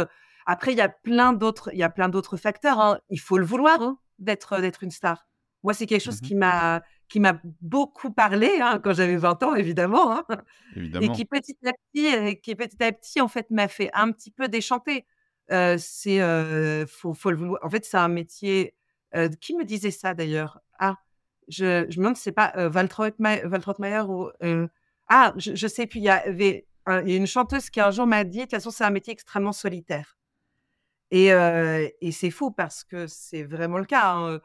[0.45, 2.79] après, il y a plein d'autres, il y a plein d'autres facteurs.
[2.79, 2.99] Hein.
[3.09, 5.27] Il faut le vouloir hein, d'être d'être une star.
[5.63, 8.49] Moi, c'est quelque chose mmh qui m'a qui m'a beaucoup parlé
[8.83, 10.23] quand j'avais 20 ans, évidemment,
[10.77, 14.11] évidemment, et qui petit à petit, qui petit à petit, en fait, m'a fait un
[14.11, 15.05] petit peu déchanter.
[15.51, 17.59] Euh, c'est euh, faut, faut le vouloir.
[17.63, 18.75] En fait, c'est un métier.
[19.13, 20.61] Euh, qui me disait ça d'ailleurs?
[20.79, 20.95] Ah,
[21.47, 23.11] je, me demande, c'est pas Waltraud
[24.07, 24.29] ou
[25.07, 25.99] ah, je, je sais plus.
[25.99, 26.65] Il y avait
[27.05, 30.17] une chanteuse qui un jour m'a dit, de toute façon, c'est un métier extrêmement solitaire.
[31.11, 34.13] Et, et c'est fou parce que c'est vraiment le cas.
[34.15, 34.39] Hein,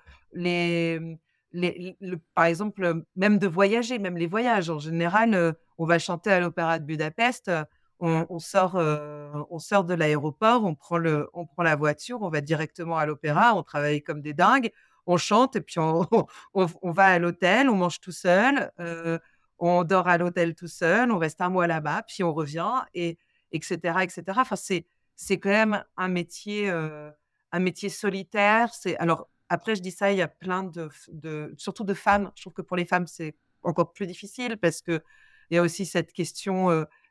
[2.35, 6.79] par exemple, même de voyager, même les voyages, en général, on va chanter à l'Opéra
[6.79, 7.51] de Budapest,
[8.01, 10.77] on, sort, on sort de l'aéroport, on,
[11.33, 14.71] on prend la voiture, on va directement à l'opéra, on travaille comme des dingues,
[15.07, 15.79] on chante et puis
[16.55, 18.71] on, va à l'hôtel, on mange tout seul,
[19.59, 23.19] on dort à l'hôtel tout seul, on reste un mois là-bas, puis on revient, et,
[23.53, 23.79] etc.
[24.03, 24.23] etc.
[24.37, 24.87] Enfin, c'est
[25.19, 28.75] c'est quand même un métier, un métier solitaire.
[28.75, 30.91] C'est alors après, je dis ça, il y a plein de,
[31.57, 32.33] surtout de femmes.
[32.37, 35.03] Je trouve que pour les femmes, c'est encore plus difficile parce que
[35.51, 36.71] il y a aussi cette question.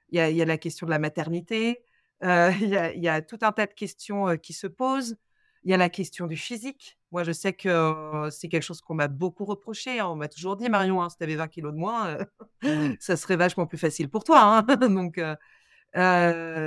[0.09, 1.83] il, y a, il, y a, la question de la maternité.
[2.21, 5.17] il, y a, tout un tas de questions qui se posent.
[5.63, 6.99] Il y a la question du physique.
[7.15, 9.99] Moi, je sais que c'est quelque chose qu'on m'a beaucoup reproché.
[9.99, 10.07] Hein.
[10.07, 12.17] On m'a toujours dit, Marion, hein, si tu avais 20 kilos de moins,
[12.99, 14.41] ça serait vachement plus facile pour toi.
[14.41, 14.61] Hein.
[14.89, 15.19] donc,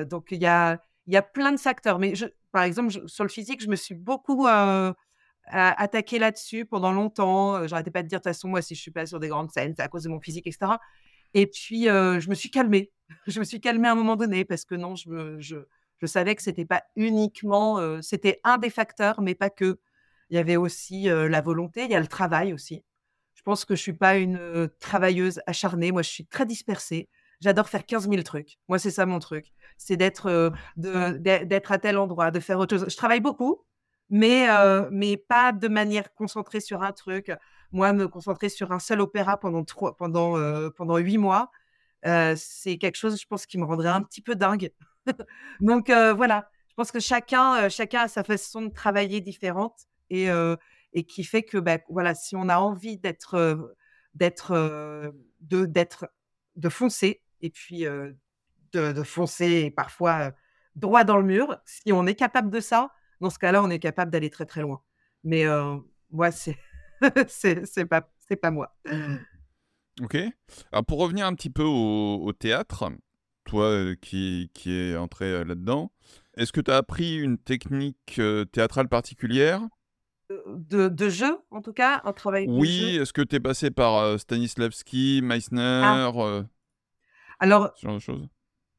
[0.08, 1.98] donc il y a, y a plein de facteurs.
[1.98, 4.92] Mais je, par exemple, sur le physique, je me suis beaucoup euh,
[5.52, 7.56] attaquée là-dessus pendant longtemps.
[7.56, 9.28] Euh, j'arrêtais pas de dire, de toute façon, moi, si je suis pas sur des
[9.28, 10.72] grandes scènes, c'est à cause de mon physique, etc.
[11.34, 12.90] Et puis, euh, je me suis calmée.
[13.26, 15.56] je me suis calmée à un moment donné parce que non, je, je,
[15.98, 19.78] je savais que c'était pas uniquement, euh, c'était un des facteurs, mais pas que.
[20.30, 22.84] Il y avait aussi la volonté, il y a le travail aussi.
[23.34, 25.92] Je pense que je suis pas une travailleuse acharnée.
[25.92, 27.08] Moi, je suis très dispersée.
[27.40, 28.58] J'adore faire 15 000 trucs.
[28.68, 29.52] Moi, c'est ça mon truc.
[29.76, 30.50] C'est d'être euh,
[31.68, 32.88] à tel endroit, de faire autre chose.
[32.88, 33.64] Je travaille beaucoup,
[34.10, 34.48] mais,
[34.90, 37.30] mais pas de manière concentrée sur un truc.
[37.70, 40.34] Moi, me concentrer sur un seul opéra pendant trois, pendant
[40.72, 41.50] pendant huit mois,
[42.02, 44.72] c'est quelque chose, je pense, qui me rendrait un petit peu dingue.
[45.60, 51.24] Donc voilà, je pense que chacun chacun a sa façon de travailler différente et qui
[51.24, 53.74] fait que bah, voilà, si on a envie d'être
[54.14, 54.52] d'être
[56.56, 57.84] de foncer et puis
[58.72, 60.32] de, foncer parfois
[60.74, 61.58] droit dans le mur.
[61.64, 62.90] Si on est capable de ça,
[63.20, 64.82] dans ce cas-là, on est capable d'aller très très loin.
[65.24, 65.44] Mais
[66.10, 66.58] moi, c'est
[67.28, 68.76] c'est pas c'est pas moi.
[70.00, 70.16] Ok.
[70.72, 72.90] Alors pour revenir un petit peu au, théâtre,
[73.44, 75.92] toi qui, qui es entré là-dedans,
[76.36, 78.20] est-ce que tu as appris une technique
[78.52, 79.60] théâtrale particulière?
[80.30, 84.18] De, de, jeu, en tout cas, un travail Oui, est-ce que tu es passé par
[84.18, 86.44] Stanislavski, Meissner ah.
[87.40, 88.28] Alors, ce genre de choses?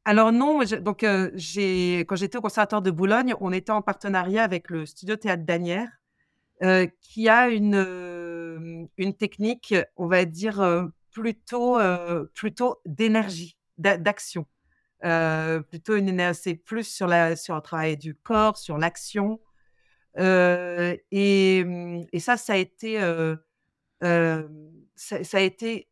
[0.04, 4.70] alors non, donc j'ai quand j'étais au conservatoire de Boulogne, on était en partenariat avec
[4.70, 5.90] le studio théâtre d'Anières,
[7.00, 11.78] qui a une une technique, on va dire plutôt
[12.34, 14.46] plutôt d'énergie, d'action,
[15.68, 19.38] plutôt une c'est plus sur la sur le travail du corps, sur l'action,
[20.18, 22.98] et, mmh, et ça, ça a été
[24.00, 25.88] ça, a été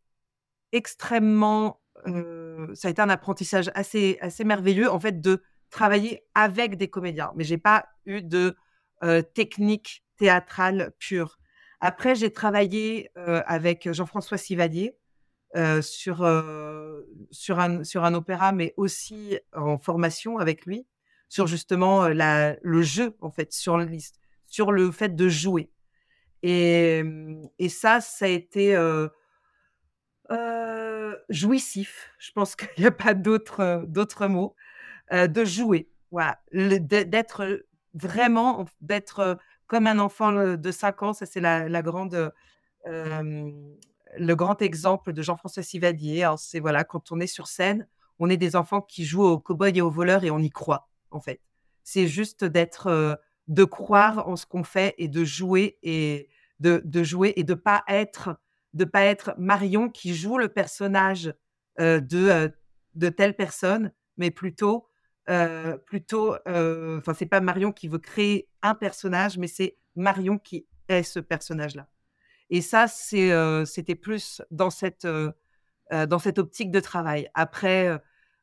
[0.73, 1.81] extrêmement
[2.75, 7.33] ça a été un apprentissage assez, assez merveilleux, en fait, de travailler avec des comédiens.
[7.37, 8.57] Mais j'ai pas eu de
[9.35, 11.39] technique théâtrale pure.
[11.81, 14.97] Après, j'ai travaillé avec Jean-François Sivadier
[15.81, 16.19] sur,
[17.31, 20.87] sur, un, sur un opéra, mais aussi en formation avec lui,
[21.29, 23.85] sur justement le jeu, en fait, sur,
[24.47, 25.71] sur le fait de jouer.
[26.43, 27.03] Et,
[27.59, 28.77] et ça, ça a été
[31.29, 34.55] jouissif, je pense qu'il n'y a pas d'autres mots,
[35.13, 37.65] de jouer, voilà, d'être
[37.95, 42.33] vraiment d'être comme un enfant de 5 ans, ça c'est la grande,
[42.85, 46.27] le grand exemple de Jean-François Sivadier.
[46.39, 47.87] c'est voilà, quand on est sur scène,
[48.19, 50.89] on est des enfants qui jouent aux cow-boys et aux voleurs et on y croit,
[51.11, 51.41] en fait.
[51.85, 53.19] C'est juste d'être,
[53.49, 56.29] de croire en ce qu'on fait et de jouer et
[56.61, 58.39] de de jouer et de pas être
[58.75, 61.33] de pas être Marion qui joue le personnage
[61.79, 62.53] de,
[62.95, 64.89] de telle personne, mais plutôt,
[65.87, 71.03] plutôt, enfin, c'est pas Marion qui veut créer un personnage, mais c'est Marion qui est
[71.03, 71.89] ce personnage-là.
[72.51, 75.07] Et ça, c'était plus dans cette,
[75.91, 77.31] dans cette optique de travail.
[77.35, 77.99] Après,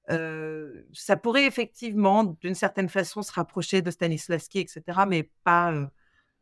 [0.07, 5.73] ça pourrait effectivement, d'une certaine façon, se rapprocher de Stanislavski, etc., mais pas,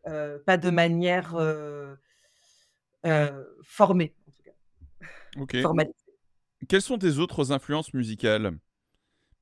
[0.03, 1.35] pas de manière
[3.05, 4.51] euh, formé, en tout cas.
[5.41, 5.57] Ok.
[6.69, 8.57] Quelles sont tes autres influences musicales?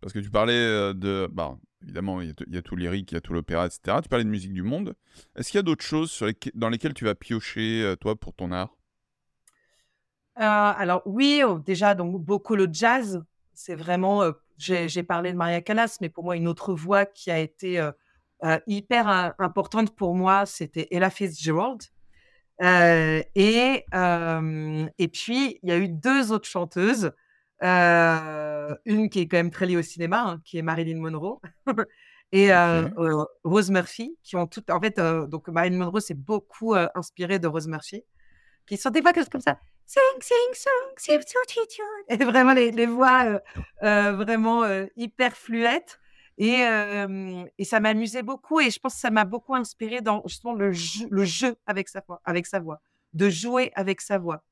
[0.02, 1.28] Parce que tu parlais de.
[1.32, 4.00] Bah, évidemment, il y, a tout lyrique, il y a tout l'opéra, etc.
[4.02, 4.96] Tu parlais de musique du monde.
[5.36, 8.52] Est-ce qu'il y a d'autres choses sur dans lesquelles tu vas piocher, toi, pour ton
[8.52, 8.76] art?
[10.36, 13.24] Alors, oui, oh, déjà, donc, beaucoup le jazz.
[13.64, 14.24] C'est vraiment.
[14.58, 17.90] j'ai parlé de Maria Callas, mais pour moi, une autre voix qui a été
[18.66, 21.82] hyper importante pour moi, c'était Ella Fitzgerald.
[22.62, 27.12] Euh, et, euh, et puis, il y a eu deux autres chanteuses.
[27.64, 31.40] Euh, une qui est quand même très liée au cinéma, hein, qui est Marilyn Monroe,
[32.32, 32.52] et
[33.44, 34.72] Rose Murphy, qui ont toutes.
[34.72, 38.04] En fait, donc Marilyn Monroe s'est beaucoup inspirée de Rose Murphy,
[38.66, 39.60] qui sont des voix comme ça.
[39.92, 41.20] Sing,
[42.08, 43.42] et vraiment les, les voix
[43.82, 44.64] vraiment
[44.96, 46.00] hyper fluettes.
[46.38, 46.64] Et,
[47.58, 50.72] et ça m'amusait beaucoup et je pense que ça m'a beaucoup inspiré dans justement le
[50.72, 52.82] jeu, le jeu avec, sa voix, avec sa voix,
[53.14, 54.44] de jouer avec sa voix.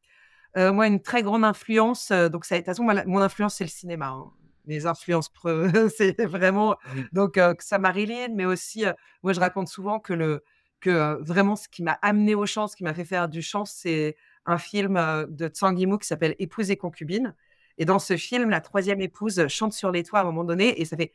[0.56, 4.08] moi, une très grande influence, donc ça, de toute façon, mon influence, c'est le cinéma.
[4.10, 4.32] Hein.
[4.65, 5.32] Mes influences,
[5.97, 6.75] c'est vraiment
[7.13, 8.84] donc ça Marilyn, mais aussi,
[9.23, 10.43] moi, je raconte souvent que, le,
[10.82, 13.63] que vraiment ce qui m'a amené au chant, ce qui m'a fait faire du chant,
[13.63, 17.36] c'est un film de Tsang Yimou qui s'appelle Épouse et concubine.
[17.78, 20.82] Et dans ce film, la troisième épouse chante sur les toits à un moment donné
[20.82, 21.13] et ça fait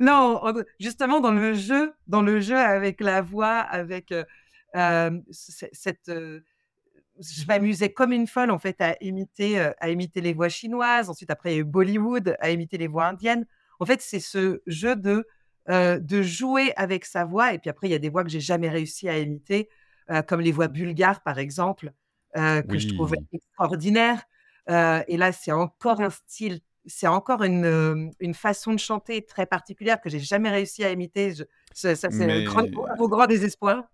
[0.00, 0.42] non,
[0.80, 4.14] justement dans le jeu, dans le jeu avec la voix, avec
[5.30, 6.10] cette,
[7.18, 11.08] je m'amusais comme une folle en fait à imiter, à imiter les voix chinoises.
[11.08, 13.46] Ensuite, après, il y a eu Bollywood, à imiter les voix indiennes.
[13.80, 15.26] En fait, c'est ce jeu de
[15.68, 17.52] de jouer avec sa voix.
[17.52, 19.68] Et puis après, il y a des voix que j'ai jamais réussi à imiter,
[20.26, 21.92] comme les voix bulgares par exemple
[22.34, 24.22] que je trouvais extraordinaire.
[24.68, 30.00] et là, c'est encore un style, c'est encore une, une, façon de chanter très particulière
[30.00, 31.32] que j'ai jamais réussi à imiter.
[31.72, 32.66] ça, c'est un grand,
[32.98, 33.84] au grand désespoir.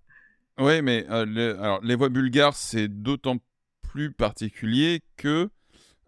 [0.58, 3.38] Oui, mais alors, les voix bulgares, c'est d'autant
[3.82, 5.48] plus particulier que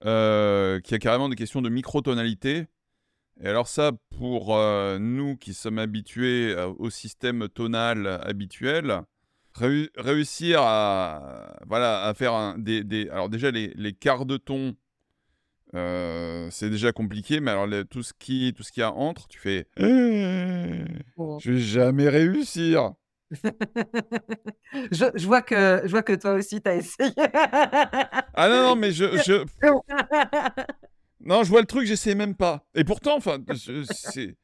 [0.02, 2.66] qu'il y a carrément des questions de microtonalité.
[3.42, 4.56] Et alors ça, pour
[5.00, 9.02] nous qui sommes habitués au système tonal habituel,
[9.96, 14.76] réussir à, voilà, à faire un, des, des, Alors déjà, les, les quarts de ton,
[15.74, 19.26] euh, c'est déjà compliqué, mais alors tout, ce qui, tout ce qu'il y a entre,
[19.28, 19.66] tu fais...
[19.78, 22.92] Je vais jamais réussir.
[24.92, 27.12] je, je, vois que, je vois que toi aussi, tu as essayé.
[27.16, 29.04] ah non, non, mais je...
[29.26, 29.44] je...
[31.24, 32.66] Non, je vois le truc, j'essaie même pas.
[32.74, 33.38] Et pourtant, enfin,
[33.90, 34.36] c'est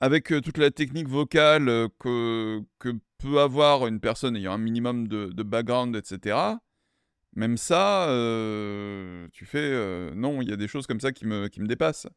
[0.00, 4.58] avec euh, toute la technique vocale euh, que, que peut avoir une personne ayant un
[4.58, 6.36] minimum de, background, etc.,
[7.34, 8.06] Même ça,
[9.32, 12.08] tu fais, non, il y a des choses comme ça qui me, qui me dépassent.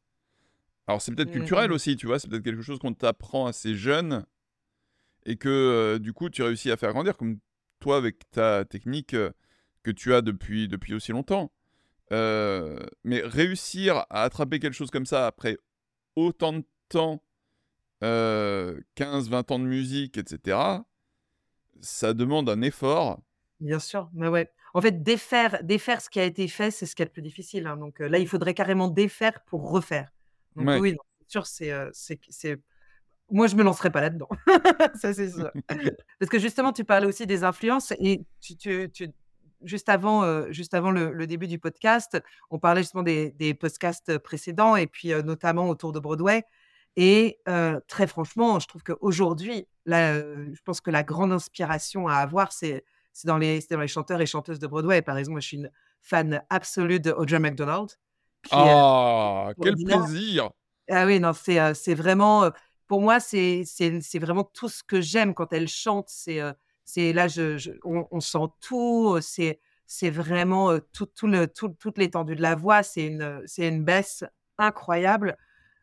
[0.87, 1.73] Alors c'est peut-être culturel Mmh.
[1.73, 2.19] aussi, tu vois?
[2.19, 4.25] C'est peut-être quelque chose qu'on t'apprend assez jeune
[5.25, 7.39] et que, du coup, tu réussis à faire grandir comme
[7.79, 9.15] toi avec ta technique,
[9.83, 11.51] que tu as depuis depuis aussi longtemps.
[12.12, 15.57] Heu, mais réussir à attraper quelque chose comme ça après
[16.16, 17.24] autant de temps,
[18.03, 20.86] heu, 15-20 ans de musique et cetera,
[21.82, 23.22] ça demande un effort.
[23.59, 24.49] Bien sûr, mais ouais.
[24.74, 27.12] En fait, défaire défaire ce qui a été fait, c'est ce qu'il y a de
[27.12, 30.09] plus difficile, hein, donc heu, là, il faudrait carrément défaire pour refaire.
[30.55, 30.76] Donc Ouais.
[30.76, 30.97] oui, non,
[31.28, 31.68] sûr, c'est,
[32.18, 32.57] q c'est
[33.32, 34.30] moi, je me lancerai pas là-dedans.
[34.95, 35.51] Ça, c'est sûr.
[36.20, 39.09] Parce que justement, tu parlais aussi des influences et tu tu tu
[39.64, 42.18] juste avant, heu, juste avant le le début du podcast,
[42.49, 46.43] on parlait justement des des podcasts précédents et puis, heu, notamment autour de Broadway
[46.97, 47.39] et
[47.88, 52.84] très franchement, je trouve qu'aujourd'hui, je pense que la grande inspiration à avoir, c'est
[53.26, 55.01] dans les c'est dans les chanteurs et chanteuses de Broadway.
[55.01, 57.89] Par exemple, moi, je suis une fan absolue de Audra McDonald,
[58.51, 59.51] Ah!
[59.62, 60.49] Quel plaisir!
[60.89, 62.51] Ah oui, non, c'est, vraiment,
[62.88, 63.64] pour moi, c'est
[64.16, 66.09] vraiment tout ce que j'aime quand elle chante.
[66.09, 66.41] C'est,
[66.93, 71.47] c'est là, je je on on sent tout, c'est c'est vraiment, heu, tout tout le
[71.47, 72.83] tout toute l'étendue de la voix.
[72.83, 74.23] C'est une, c'est une baisse
[74.57, 75.37] incroyable.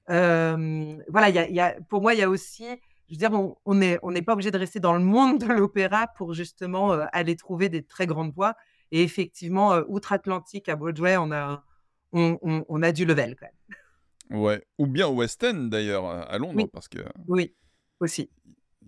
[0.08, 2.64] Voilà, il y a il y a pour moi, il y a aussi
[3.08, 5.40] je veux dire, on on est on n'est pas obligé de rester dans le monde
[5.40, 8.54] de l'opéra pour justement, aller trouver des très grandes voix
[8.90, 11.64] et effectivement, outre-Atlantique à Broadway, on a
[12.12, 14.40] on a du level quand même.
[14.40, 16.98] Ouais, ou bien au West End d'ailleurs, à à Londres, Oui, parce que
[17.28, 17.54] oui,
[18.00, 18.30] aussi.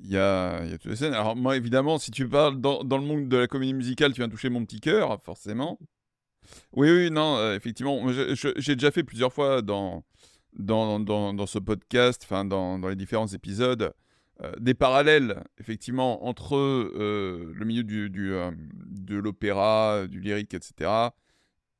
[0.02, 1.14] Il y a toutes les scènes.
[1.14, 4.28] Alors moi, évidemment, si tu parles dans le monde de la comédie musicale, tu viens
[4.28, 5.78] toucher mon petit cœur, forcément.
[6.72, 10.04] Oui, oui, non, heu, effectivement, j'ai déjà fait plusieurs fois dans
[10.54, 13.92] dans dans ce podcast, enfin dans les différents épisodes,
[14.42, 21.14] heu, des parallèles effectivement entre, heu, le milieu du de l'opéra, du lyrique et cetera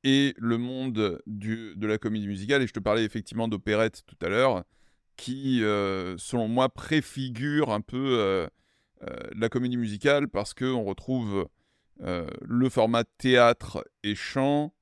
[0.03, 4.25] et le monde du de la comédie musicale et je te parlais effectivement d'opérette tout
[4.25, 4.63] à l'heure,
[5.17, 8.49] qui, heu, selon moi préfigure un peu, heu
[9.03, 11.47] heu, la comédie musicale parce qu'on retrouve,
[11.99, 14.73] le format théâtre et chant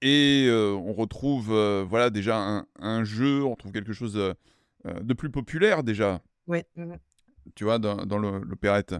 [0.00, 1.52] et on retrouve,
[1.88, 4.14] voilà déjà un un jeu, on retrouve quelque chose,
[4.84, 6.62] de plus populaire déjà, Oui,
[7.54, 7.78] tu vois?
[7.78, 8.94] Dans dans l'opérette.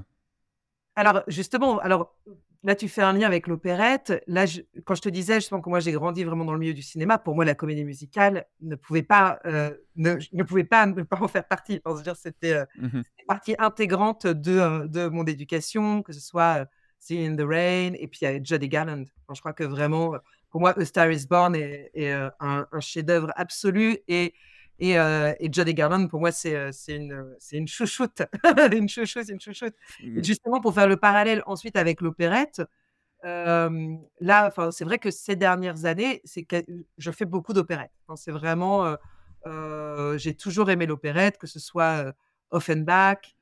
[0.94, 2.16] Alors justement, alors
[2.64, 4.22] là, tu fais un lien avec l'opérette.
[4.26, 6.74] Là, je quand je te disais justement que moi j'ai grandi vraiment dans le milieu
[6.74, 10.86] du cinéma, pour moi la comédie musicale ne pouvait pas, heu, ne ne pouvait pas
[10.86, 11.80] ne pas en faire partie.
[11.84, 16.62] Enfin, dire, c'était, heu, Mmh partie intégrante de, heu, de mon éducation, que ce soit,
[16.62, 16.66] heu,
[16.98, 19.04] Singing in the Rain et puis il y a Judy Garland.
[19.26, 20.14] Enfin, je crois que vraiment,
[20.50, 24.34] pour moi, A Star is Born est un un chef-d'œuvre absolu et
[24.82, 28.22] et heu et Garland pour moi c'est, c'est une, c'est une chouchoute.
[28.72, 29.74] Une chouchoute, une chouchoute.
[30.02, 30.22] Mmh.
[30.24, 32.62] justement pour faire le parallèle ensuite avec l'opérette,
[33.22, 36.56] hem, là, c'est vrai que ces dernières années, c'est que
[36.98, 37.92] je fais beaucoup d'opérettes.
[38.16, 38.96] C'est vraiment,
[39.46, 42.12] heu, j'ai toujours aimé l'opérette, que ce soit,
[42.50, 43.36] Offenbach,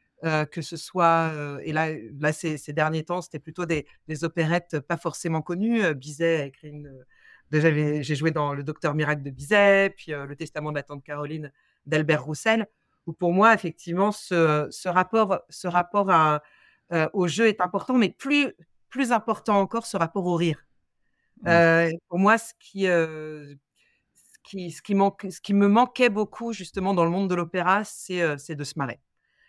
[0.52, 1.32] que ce soit,
[1.64, 1.88] et là
[2.20, 5.94] là ces ces derniers temps, c'était plutôt des des opérettes pas forcément connues.
[5.94, 7.04] Bizet a écrit une,
[7.52, 10.82] j'ai j'ai joué dans Le Docteur Miracle de Bizet, puis, heu, Le Testament de la
[10.82, 11.52] tante Caroline
[11.86, 12.66] d'Albert Roussel,
[13.06, 16.42] où pour moi effectivement ce ce rapport ce rapport à
[16.92, 18.52] heu, au jeu est important, mais plus
[18.88, 20.66] plus important encore, ce rapport au rire.
[21.42, 21.48] Mmh.
[21.48, 23.56] Heu, pour moi, ce qui, heu,
[24.14, 27.34] ce qui ce qui manque ce qui me manquait beaucoup justement dans le monde de
[27.34, 29.00] l'opéra, c'est, de se marrer.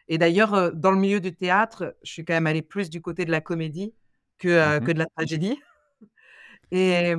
[0.08, 3.26] Et d'ailleurs, dans le milieu du théâtre, je suis quand même allée plus du côté
[3.26, 3.94] de la comédie
[4.40, 5.60] que, Mmh que de la tragédie
[6.72, 7.16] et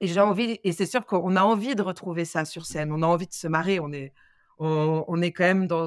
[0.00, 2.92] et j'ai envie et c'est sûr qu'on a envie de retrouver ça sur scène.
[2.92, 3.80] On a envie de se marrer.
[3.80, 4.12] On est
[4.58, 5.86] on on est quand même dans,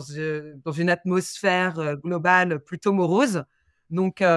[0.66, 3.44] dans une atmosphère, heu, globale plutôt morose.
[3.90, 4.30] Donc c'est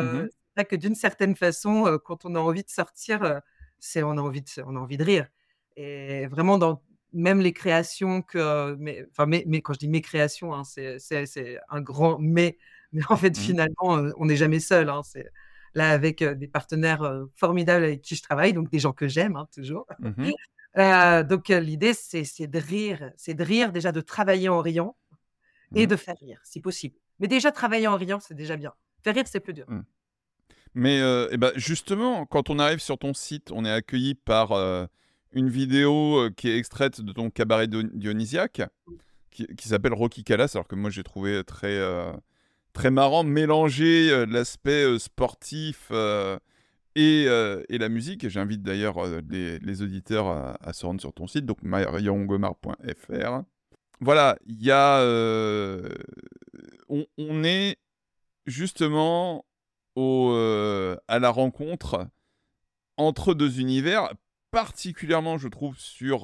[0.57, 3.41] vrai que d'une certaine façon, heu, quand on a envie de sortir,
[3.79, 5.29] c'est on a envie de on a envie de rire
[5.77, 10.01] et vraiment dans même les créations que mais enfin mes mes quand je dis mes
[10.03, 12.59] créations, hein, c'est un grand mais,
[12.93, 13.37] mais en fait Mmh.
[13.39, 13.77] finalement,
[14.19, 15.03] on n'est jamais seul, hein.
[15.05, 15.29] C'est
[15.77, 19.49] là avec, des partenaires, formidables avec qui je travaille, donc des gens que j'aime, hein,
[19.55, 19.87] toujours.
[20.01, 20.31] Mmh
[20.79, 24.95] Heu, donc l'idée c'est de rire, c'est de rire, déjà de travailler en riant
[25.75, 25.89] et Mmh.
[25.89, 26.97] de faire rire, si possible.
[27.19, 28.75] Mais déjà travailler en riant, c'est déjà bien.
[29.03, 29.65] Faire rire, c'est plus dur.
[29.69, 29.81] Mmh.
[30.75, 30.99] Mais,
[31.31, 34.53] et bah, justement, quand on arrive sur ton site, on est accueilli par,
[35.33, 38.63] une vidéo, qui est extraite de ton cabaret dionysiaque,
[39.31, 41.79] qui qui s'appelle Rocky Calas, alors que moi j'ai trouvé très,
[42.77, 46.39] très marrant, mélanger, heu, l'aspect, heu, sportif, heu
[46.95, 48.97] et et la musique j'invite d'ailleurs,
[49.31, 50.29] les auditeurs
[50.61, 53.43] à se rendre sur ton site, donc mariongomar.fr.
[54.01, 55.03] Voilà, il y a,
[56.89, 57.77] on est
[58.47, 59.45] justement
[59.97, 62.07] à la rencontre
[62.97, 64.11] entre deux univers,
[64.51, 66.21] particulièrement, je trouve, sur,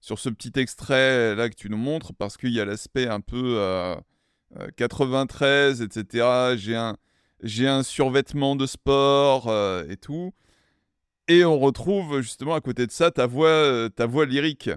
[0.00, 3.20] sur ce petit extrait là que tu nous montres, parce qu'il y a l'aspect un
[3.20, 3.96] peu
[4.76, 6.56] 93, etc.
[6.56, 6.96] J'ai un,
[7.42, 9.52] j'ai un survêtement de sport
[9.88, 10.32] et tout.
[11.28, 14.70] Et on retrouve justement à côté de ça ta voix, ta voix lyrique.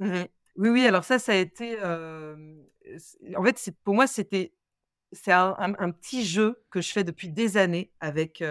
[0.00, 1.78] Oui, oui, alors ça, ça a été.
[1.80, 4.52] en fait, pour moi, c'était
[5.12, 8.42] c'est un, petit jeu que je fais depuis des années avec,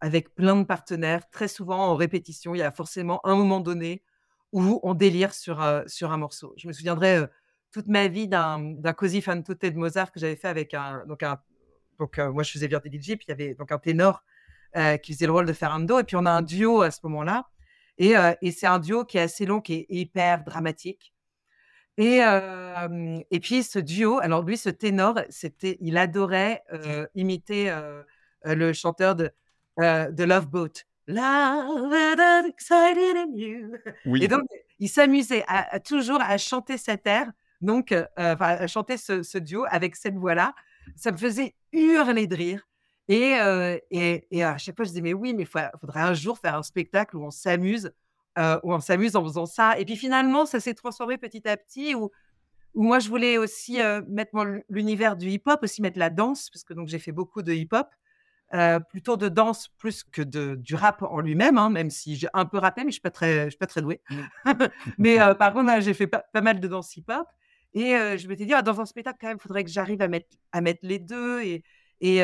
[0.00, 2.54] avec plein de partenaires, très souvent en répétition.
[2.54, 4.02] Il y a forcément un moment donné
[4.52, 6.54] où on délire sur, sur un morceau.
[6.56, 7.26] Je me souviendrai
[7.72, 11.04] toute ma vie d'un Così fan tutte de Mozart que j'avais fait avec un.
[11.06, 11.40] Donc, un,
[11.98, 14.22] donc moi, je faisais bien des DJ, puis il y avait donc un ténor
[15.02, 17.48] qui faisait le rôle de Ferrando, et puis on a un duo à ce moment-là.
[17.98, 21.12] Et, et c'est un duo qui est assez long, qui est hyper dramatique.
[21.98, 22.20] Et,
[23.30, 26.62] et puis ce duo, alors lui, ce ténor, c'était, il adorait
[27.14, 27.74] imiter
[28.44, 29.30] le chanteur de,
[29.76, 30.84] de Love Boat.
[31.06, 33.76] Love excited in you.
[34.22, 34.42] Et donc,
[34.78, 37.30] il s'amusait à, toujours à chanter cet air,
[37.60, 40.54] donc à chanter ce, duo avec cette voix-là.
[40.96, 42.66] Ça me faisait hurler de rire.
[43.08, 43.36] Et,
[43.90, 46.54] et, et, à chaque fois, je disais, mais oui, mais il faudrait un jour faire
[46.54, 47.92] un spectacle où on s'amuse
[48.38, 49.78] euh, où on s'amuse en faisant ça.
[49.78, 52.10] Et puis finalement, ça s'est transformé petit à petit où,
[52.74, 56.62] où moi, je voulais aussi euh, mettre l'univers du hip-hop, aussi mettre la danse, parce
[56.62, 57.88] que donc j'ai fait beaucoup de hip-hop,
[58.54, 62.28] euh, plutôt de danse plus que de, du rap en lui-même, hein, même si j'ai
[62.32, 64.00] un peu rappé, mais je ne suis, pas très, je suis pas très douée.
[64.10, 64.52] Mmh.
[64.98, 67.26] mais par contre, j'ai fait pas, mal de danse hip-hop.
[67.74, 70.08] Et je m'étais dit, ah, dans un spectacle, quand même, il faudrait que j'arrive à
[70.08, 71.42] mettre, à mettre les deux.
[71.42, 71.62] Et,
[72.00, 72.18] et,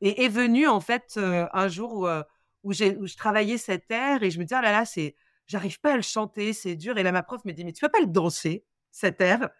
[0.00, 2.72] et est venu, en fait, un jour où, où, où,
[3.06, 5.14] je travaillais cette air et je me disais, ah là là, c'est
[5.46, 6.98] j'arrive pas à le chanter, c'est dur.
[6.98, 9.50] Et là, ma prof me dit, mais tu peux pas le danser, cet air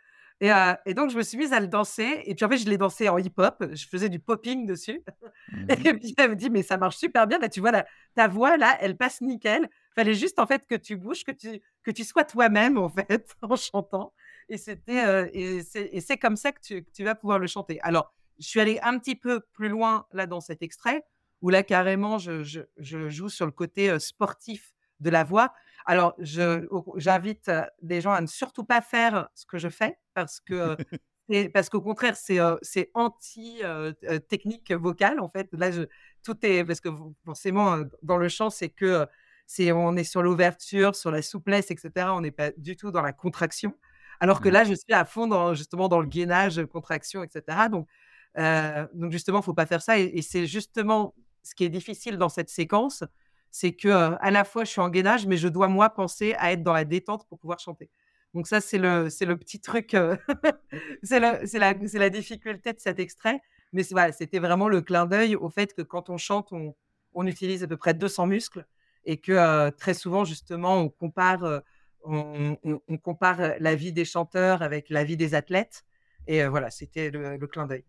[0.42, 0.50] et,
[0.86, 2.22] et, donc, je me suis mise à le danser.
[2.24, 3.64] Et puis, en fait, je l'ai dansé en hip-hop.
[3.72, 5.00] Je faisais du popping dessus.
[5.52, 7.38] Mmh et puis, elle me dit, mais ça marche super bien.
[7.38, 7.84] Là, tu vois,
[8.16, 9.68] ta voix, là, elle passe nickel.
[9.94, 13.36] Fallait juste, en fait, que tu bouges, que tu, que tu sois toi-même, en fait,
[13.42, 14.12] en chantant.
[14.48, 17.80] Et c'était, et c'est comme ça que tu, que tu, vas pouvoir le chanter.
[17.82, 21.04] Alors, je suis allée un petit peu plus loin, là, dans cet extrait,
[21.40, 25.52] où là, carrément, je, je, je joue sur le côté sportif de la voix.
[25.84, 27.50] Alors, j'invite
[27.82, 30.76] des gens à ne surtout pas faire ce que je fais parce que
[31.54, 33.62] parce qu'au contraire, c'est anti
[34.28, 35.48] technique vocale en fait.
[35.52, 35.82] Là, je,
[36.24, 36.90] tout est parce que
[37.24, 39.06] forcément dans le chant, c'est que
[39.46, 41.90] c'est on est sur l'ouverture, sur la souplesse, etc.
[42.10, 43.74] On n'est pas du tout dans la contraction.
[44.22, 44.52] Alors que mmh.
[44.52, 47.68] là, je suis à fond dans, justement dans le gainage, contraction, etc.
[47.68, 47.88] Donc,
[48.94, 49.98] donc justement, faut pas faire ça.
[49.98, 51.12] et c'est justement
[51.42, 53.02] ce qui est difficile dans cette séquence,
[53.50, 53.88] c'est que
[54.20, 56.72] à la fois je suis en gainage, mais je dois moi penser à être dans
[56.72, 57.90] la détente pour pouvoir chanter.
[58.32, 59.90] Donc ça, c'est le, c'est le petit truc,
[61.02, 63.42] c'est, la, c'est, la, c'est la difficulté de cet extrait.
[63.72, 66.76] Mais voilà, c'était vraiment le clin d'œil au fait que quand on chante, on,
[67.14, 68.64] on utilise à peu près 200 muscles
[69.04, 71.62] et que très souvent, justement, on compare,
[72.04, 75.84] on, on, compare la vie des chanteurs avec la vie des athlètes.
[76.26, 77.84] Et voilà, c'était le, le clin d'œil.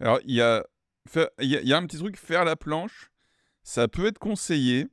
[0.00, 0.66] Alors, il y a,
[1.40, 3.10] il y, a un petit truc, faire la planche
[3.66, 4.86] ça peut être conseillé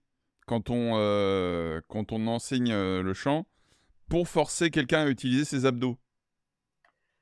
[0.47, 3.45] quand on, euh, quand on enseigne euh, le chant
[4.09, 5.99] pour forcer quelqu'un à utiliser ses abdos.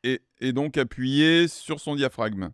[0.03, 2.51] Et, et, donc appuyer sur son diaphragme.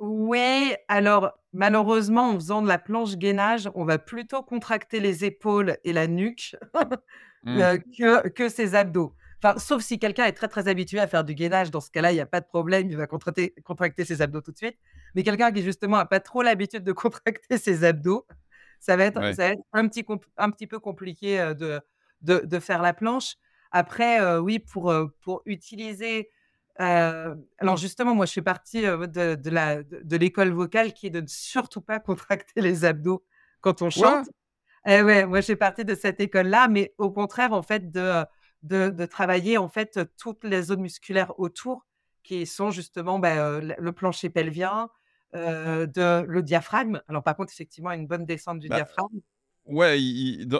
[0.00, 5.76] Oui, alors malheureusement, en faisant de la planche gainage, on va plutôt contracter les épaules
[5.84, 6.56] et la nuque
[7.44, 7.60] mmh.
[7.60, 9.14] euh, que, que ses abdos.
[9.42, 12.10] Enfin, sauf si quelqu'un est très très habitué à faire du gainage, dans ce cas-là,
[12.10, 14.76] il n'y a pas de problème, il va contracter, contracter ses abdos tout de suite.
[15.14, 18.26] Mais quelqu'un qui justement n'a pas trop l'habitude de contracter ses abdos,
[18.80, 20.04] ça va être, ça va être un, petit
[20.36, 21.80] un petit peu compliqué euh, de,
[22.22, 23.36] de, de faire la planche.
[23.70, 26.30] Après, euh, oui, pour, euh, pour utiliser.
[26.76, 31.80] alors justement, moi, je fais partie de, de, l'école vocale qui est de ne surtout
[31.80, 33.24] pas contracter les abdos
[33.60, 34.28] quand on chante.
[34.90, 38.24] Eh ouais, moi, je fais partie de cette école-là, mais au contraire, en fait, de,
[38.62, 41.86] de, de, travailler en fait toutes les zones musculaires autour
[42.22, 44.88] qui sont justement bah, le plancher pelvien,
[45.34, 47.02] de, le diaphragme.
[47.06, 49.20] Alors, par contre, effectivement, une bonne descente du bah, diaphragme.
[49.66, 49.98] Ouais,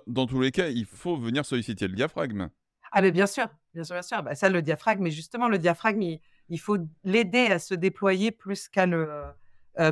[0.06, 2.50] dans, tous les cas, il faut venir solliciter le diaphragme.
[2.92, 4.22] Ah, mais bien sûr, bien sûr, bien sûr.
[4.22, 8.68] Bah, ça, le diaphragme, mais justement, le diaphragme, il, faut l'aider à se déployer plus
[8.68, 9.08] qu'à le,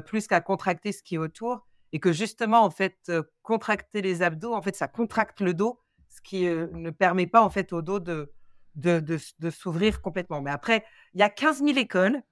[0.04, 1.66] plus qu'à contracter ce qui est autour.
[1.92, 3.12] Et que justement, en fait,
[3.42, 7.50] contracter les abdos, en fait, ça contracte le dos, ce qui ne permet pas, en
[7.50, 8.32] fait, au dos de,
[8.74, 10.42] de, de, s'ouvrir complètement.
[10.42, 10.84] Mais après,
[11.14, 12.22] il y a 15 000 écoles.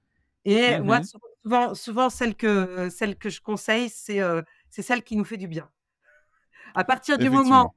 [0.44, 1.05] Et moi, mmh
[1.44, 4.20] souvent, souvent celle, que, celle que je conseille, c'est
[4.74, 5.70] c'est celle qui nous fait du bien.
[6.74, 7.76] À partir du moment,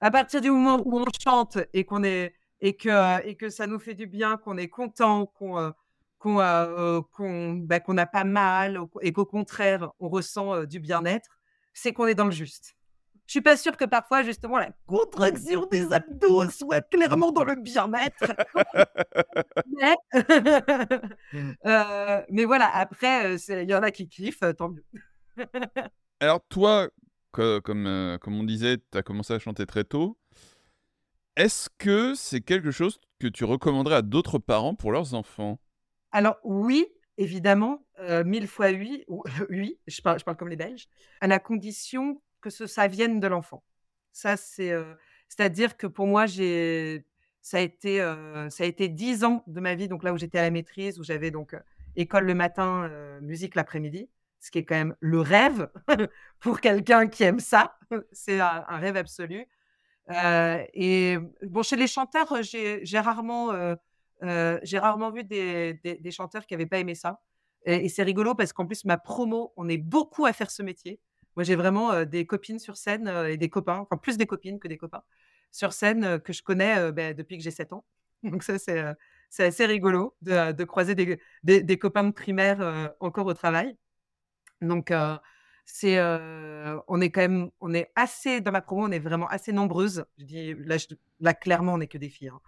[0.00, 3.66] à partir du moment où on chante et qu'on est et que et que ça
[3.66, 5.74] nous fait du bien, qu'on est content, qu'on
[6.18, 11.40] qu'on bah, n'a pas mal et qu'au contraire on ressent du bien-être,
[11.74, 12.74] c'est qu'on est dans le juste.
[13.28, 17.56] Je suis pas sûre que parfois, justement, la contraction des abdos soit clairement dans le
[17.56, 18.24] bien-être.
[19.66, 19.94] mais,
[21.66, 24.84] euh, mais voilà, après, euh, il y en a qui kiffent, tant mieux.
[26.20, 26.88] Alors toi,
[27.32, 30.16] comme, euh, comme on disait, tu as commencé à chanter très tôt.
[31.36, 35.60] Est-ce que c'est quelque chose que tu recommanderais à d'autres parents pour leurs enfants?
[36.12, 36.86] Alors oui,
[37.16, 37.84] évidemment,
[38.24, 39.04] mille fois oui,
[39.50, 40.88] oui je, parle, comme les Belges,
[41.20, 43.62] à la condition que ce, ça vienne de l'enfant.
[44.12, 44.72] Ça, c'est,
[45.28, 47.04] c'est-à-dire que pour moi, j'ai,
[47.42, 47.98] ça a été,
[48.50, 50.98] ça a été dix ans de ma vie, donc là où j'étais à la maîtrise,
[50.98, 51.56] où j'avais donc
[51.96, 52.88] école le matin,
[53.20, 54.08] musique l'après-midi,
[54.40, 55.68] ce qui est quand même le rêve
[56.40, 57.76] pour quelqu'un qui aime ça.
[58.12, 59.46] c'est un, rêve absolu.
[60.10, 63.76] et bon, chez les chanteurs, j'ai, rarement,
[64.22, 67.20] j'ai rarement vu des, chanteurs qui n'avaient pas aimé ça.
[67.64, 71.00] et c'est rigolo parce qu'en plus, ma promo, on est beaucoup à faire ce métier.
[71.36, 74.68] Moi, j'ai vraiment des copines sur scène et des copains, enfin plus des copines que
[74.68, 75.02] des copains,
[75.52, 77.84] sur scène que je connais bah, depuis que j'ai 7 ans.
[78.24, 83.76] Donc ça, c'est assez rigolo de, croiser des, copains de primaire encore au travail.
[84.60, 84.92] Donc,
[85.64, 89.52] c'est, on est quand même, on est assez, dans ma promo, on est vraiment assez
[89.52, 90.04] nombreuses.
[90.18, 90.76] Je dis, là,
[91.20, 92.28] là clairement, on n'est que des filles.
[92.28, 92.40] Hein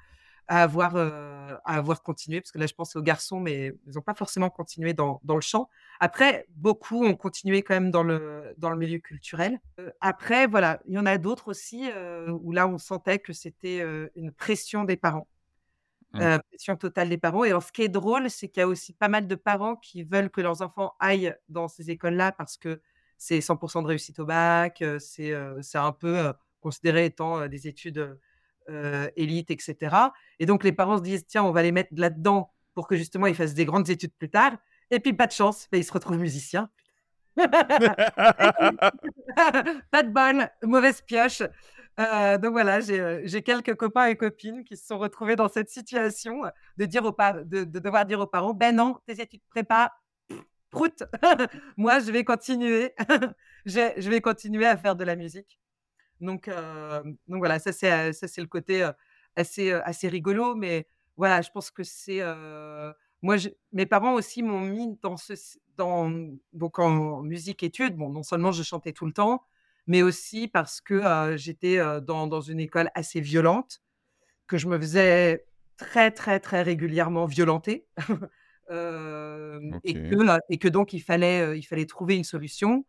[0.50, 3.94] à avoir, euh, à avoir continué, parce que là, je pense aux garçons, mais ils
[3.94, 5.70] n'ont pas forcément continué dans, dans, le chant.
[6.00, 9.60] Après, beaucoup ont continué quand même dans le, dans le milieu culturel.
[9.78, 13.32] Euh, après, voilà, il y en a d'autres aussi euh, où là, on sentait que
[13.32, 13.80] c'était
[14.16, 15.28] une pression des parents.
[16.14, 16.38] Mmh.
[16.48, 17.44] pression totale des parents.
[17.44, 19.76] Et alors, ce qui est drôle, c'est qu'il y a aussi pas mal de parents
[19.76, 22.82] qui veulent que leurs enfants aillent dans ces écoles-là parce que
[23.16, 25.32] c'est 100% de réussite au bac, c'est
[25.74, 28.18] un peu considéré étant des études
[29.16, 29.96] élite, etc.
[30.38, 33.26] Et donc les parents se disent tiens, on va les mettre là-dedans pour que justement
[33.26, 34.56] ils fassent des grandes études plus tard.
[34.90, 36.70] Et puis pas de chance, ils se retrouvent musiciens.
[37.36, 37.52] pas
[40.02, 41.42] de bol, mauvaise pioche.
[41.98, 45.68] Euh, donc voilà, euh, j'ai quelques copains et copines qui se sont retrouvés dans cette
[45.68, 46.42] situation
[46.76, 49.92] de, dire aux de, devoir dire aux parents ben non, tes études prépa,
[50.70, 51.02] prout,
[51.76, 52.94] moi je vais continuer,
[53.66, 55.59] je vais continuer à faire de la musique.
[56.20, 56.48] Donc,
[57.28, 58.88] donc voilà, ça c'est, ça c'est le côté
[59.36, 60.54] assez, assez rigolo.
[60.54, 62.20] Mais voilà, je pense que c'est.
[63.22, 63.36] moi,
[63.72, 65.34] mes parents aussi m'ont mis dans ce.
[65.76, 66.12] Dans,
[66.52, 67.96] donc en musique études.
[67.96, 69.42] Bon, non seulement je chantais tout le temps,
[69.86, 73.80] mais aussi parce que j'étais dans, dans, une école assez violente,
[74.46, 75.46] que je me faisais
[75.78, 77.86] très, très, très régulièrement violenter.
[78.68, 82.84] et, que, et que donc il fallait, il fallait trouver une solution.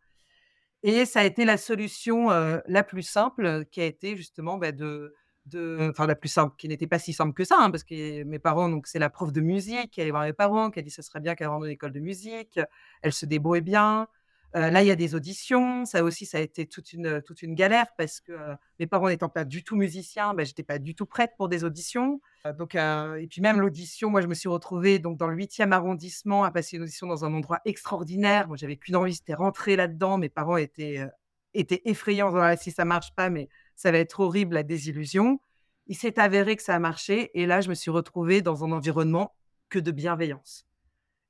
[0.82, 2.28] Et ça a été la solution
[2.66, 5.14] la plus simple, qui a été justement bah, de,
[5.46, 8.24] de, enfin la plus simple, qui n'était pas si simple que ça, hein, parce que
[8.24, 10.82] mes parents, donc c'est la prof de musique, qui allait voir mes parents, qui a
[10.82, 12.58] dit ce serait bien qu'elle rentre dans l'école de musique,
[13.02, 14.08] elle se débrouille bien.
[14.54, 15.84] Là, il y a des auditions.
[15.84, 18.32] Ça aussi, ça a été toute une, toute une galère parce que
[18.78, 21.64] mes parents n'étant pas du tout musiciens, ben, j'étais pas du tout prête pour des
[21.64, 22.20] auditions.
[22.58, 26.44] donc, et puis même l'audition, moi, je me suis retrouvée donc dans le 8e arrondissement
[26.44, 28.48] à passer une audition dans un endroit extraordinaire.
[28.48, 30.18] Moi, j'avais qu'une envie, c'était rentrer là-dedans.
[30.18, 31.06] Mes parents étaient,
[31.54, 32.34] étaient effrayants.
[32.36, 35.40] Ah, si ça marche pas, mais ça va être horrible la désillusion.
[35.86, 37.30] Il s'est avéré que ça a marché.
[37.34, 39.34] Et là, je me suis retrouvée dans un environnement
[39.68, 40.66] que de bienveillance.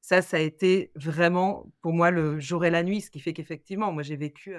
[0.02, 3.32] Ça, ça a été vraiment pour moi le jour et la nuit, ce qui fait
[3.32, 4.54] qu'effectivement, moi j'ai vécu,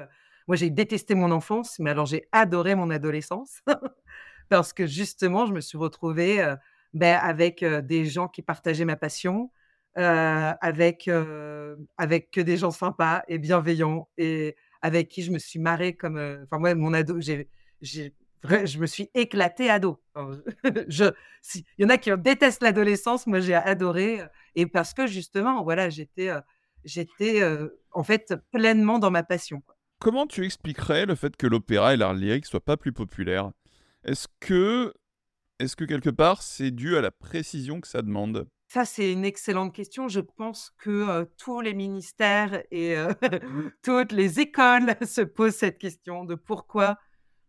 [0.47, 3.61] moi j'ai détesté mon enfance, mais alors j'ai adoré mon adolescence
[4.49, 6.55] parce que justement, je me suis retrouvée
[6.93, 9.51] ben, avec des gens qui partageaient ma passion,
[9.95, 11.09] avec,
[11.97, 16.17] avec que des gens sympas et bienveillants et avec qui je me suis marrée comme,
[16.43, 20.01] enfin moi, mon ado, j'ai, je me suis éclatée ado.
[20.87, 21.11] je,
[21.55, 24.21] il y en a qui détestent l'adolescence, moi j'ai adoré
[24.55, 26.29] et parce que justement, voilà, j'étais,
[26.83, 27.41] j'étais
[27.91, 29.63] en fait pleinement dans ma passion.
[29.99, 33.51] Comment tu expliquerais le fait que l'opéra et l'art lyrique soient pas plus populaires?
[34.03, 34.93] Est-ce que,
[35.59, 38.47] est-ce que quelque part c'est dû à la précision que ça demande?
[38.67, 40.07] Ça, c'est une excellente question.
[40.07, 42.95] Je pense que tous les ministères et
[43.83, 46.97] toutes les écoles se posent cette question de pourquoi,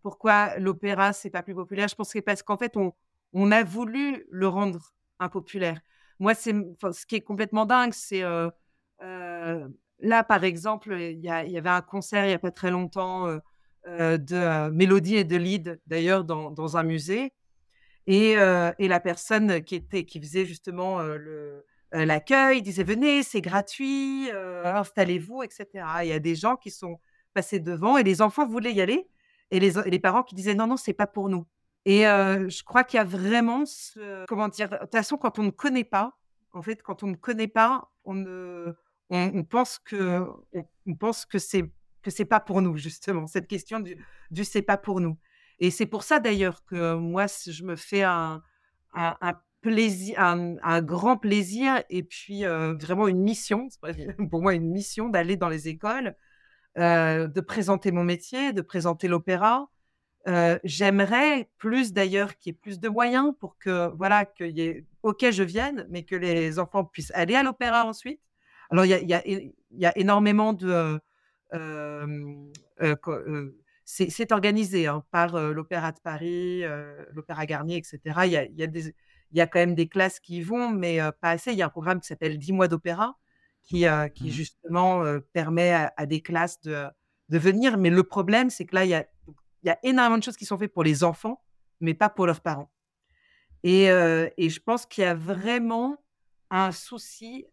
[0.04, 1.88] pourquoi l'opéra, c'est pas plus populaire?
[1.88, 5.80] Je pense que parce qu'en fait, on, a voulu le rendre impopulaire.
[6.18, 6.54] Moi, c'est
[6.92, 8.22] ce qui est complètement dingue, c'est
[9.00, 13.28] là, par exemple, il y, avait un concert il n'y a pas très longtemps
[13.86, 17.32] de mélodie et de lead, d'ailleurs, dans, un musée.
[18.06, 21.00] Et, la personne qui, était, qui faisait justement
[21.92, 24.28] l'accueil disait venez, c'est gratuit,
[24.64, 25.66] installez-vous, etc.
[26.02, 27.00] Il y a des gens qui sont
[27.32, 29.08] passés devant et les enfants voulaient y aller
[29.54, 31.46] et les, parents qui disaient non, non, c'est pas pour nous.
[31.84, 34.24] Et je crois qu'il y a vraiment ce.
[34.26, 36.16] Comment dire De toute façon, quand on ne connaît pas,
[36.52, 38.74] en fait, quand on ne connaît pas, on, ne,
[39.10, 40.26] on, pense que,
[40.86, 41.70] on, pense que c'est
[42.02, 43.96] que c'est pas pour nous justement cette question du,
[44.30, 45.18] du c'est pas pour nous.
[45.58, 48.42] Et c'est pour ça d'ailleurs que moi je me fais un,
[48.92, 53.68] un, plaisir, un, grand plaisir et puis vraiment une mission,
[54.30, 56.16] pour moi une mission d'aller dans les écoles,
[56.76, 59.68] de présenter mon métier, de présenter l'opéra.
[60.64, 64.86] J'aimerais plus d'ailleurs qu'il y ait plus de moyens pour que voilà qu'il y ait
[65.02, 68.20] ok je vienne, mais que les enfants puissent aller à l'opéra ensuite.
[68.70, 71.00] Alors il y a, énormément de
[73.84, 76.62] c'est organisé hein, par l'Opéra de Paris,
[77.12, 78.00] l'Opéra Garnier, etc.
[78.24, 81.52] Il y a quand même des classes qui y vont, mais pas assez.
[81.52, 83.16] Il y a un programme qui s'appelle 10 mois d'opéra,
[83.64, 86.86] qui, qui mmh justement permet à, des classes de,
[87.28, 87.78] de venir.
[87.78, 89.06] Mais le problème, c'est que là, il y, a,
[89.62, 91.42] il y a énormément de choses qui sont faites pour les enfants,
[91.80, 92.70] mais pas pour leurs parents.
[93.62, 95.96] Et, et je pense qu'il y a vraiment
[96.50, 97.46] un souci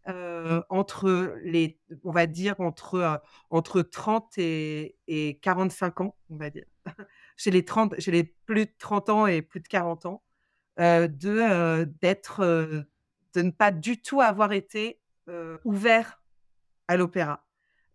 [0.70, 6.66] entre les, on va dire, entre, entre 30 et, et 45 ans, on va dire.
[7.38, 10.24] chez, les 30, chez les plus de 30 ans et plus de 40 ans
[10.78, 12.44] de d'être
[13.34, 15.01] de ne pas du tout avoir été
[15.64, 16.22] ouvert
[16.88, 17.46] à l'opéra.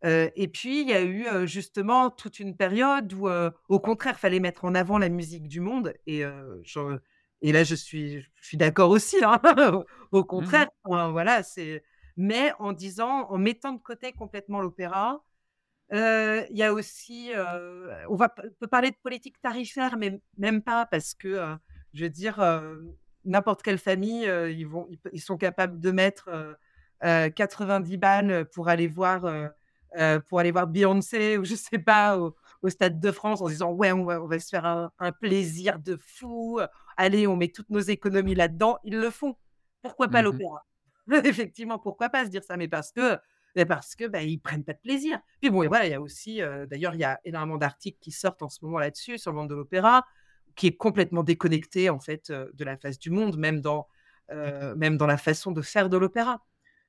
[0.05, 3.28] et puis il y a eu justement toute une période où
[3.68, 5.95] au contraire fallait mettre en avant la musique du monde.
[6.07, 6.22] Et
[7.43, 9.41] et là je suis je suis d'accord aussi hein,
[10.11, 11.84] au mmh contraire voilà c'est
[12.16, 15.22] mais en disant en mettant de côté complètement l'opéra
[15.93, 17.32] il y a aussi
[18.09, 21.59] on va peut parler de politique tarifaire mais même pas parce que
[21.97, 22.39] je veux dire,
[23.24, 26.28] n'importe quelle famille, ils, vont, ils, sont capables de mettre
[27.03, 29.51] 90 balles pour aller voir,
[30.28, 32.34] pour aller voir Beyoncé ou je sais pas, au,
[32.68, 36.59] Stade de France en disant ouais, on va, se faire un, plaisir de fou.
[36.97, 38.78] Allez, on met toutes nos économies là-dedans.
[38.82, 39.36] Ils le font.
[39.82, 40.66] Pourquoi pas mmh l'opéra
[41.24, 42.57] Effectivement, pourquoi pas se dire ça?
[42.57, 43.18] Mais parce que
[43.68, 45.18] parce que bah, ils prennent pas de plaisir.
[45.40, 48.11] Puis bon, et voilà, il y a aussi, d'ailleurs, il y a énormément d'articles qui
[48.11, 50.05] sortent en ce moment là-dessus sur le monde de l'opéra
[50.57, 53.86] qui est complètement déconnecté en fait de la face du monde, même dans,
[54.76, 56.44] même dans la façon de faire de l'opéra.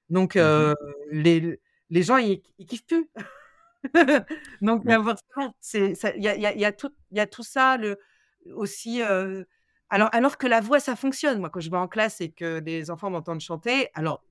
[0.10, 0.74] Donc mmh
[1.12, 3.10] les, les gens ils, ils kiffent plus.
[4.62, 7.98] Donc il y a, y, a, y, a tout, y a tout ça le,
[8.56, 9.02] aussi.
[9.02, 11.40] alors, alors que la voix, ça fonctionne.
[11.40, 14.24] Moi, quand je vais en classe et que les enfants m'entendent chanter, alors,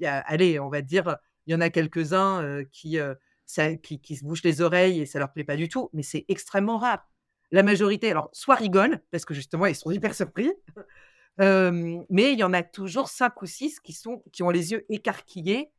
[0.00, 1.16] y a, allez, on va dire,
[1.46, 2.98] il y en a quelques-uns qui,
[3.82, 6.24] qui, qui, se bouchent les oreilles et ça leur plaît pas du tout, mais c'est
[6.28, 7.06] extrêmement rare
[7.54, 10.50] la majorité, alors, soit rigolent, parce que justement, ils sont hyper surpris,
[11.38, 14.84] mais il y en a toujours cinq ou six qui, sont, qui ont les yeux
[14.88, 15.70] écarquillés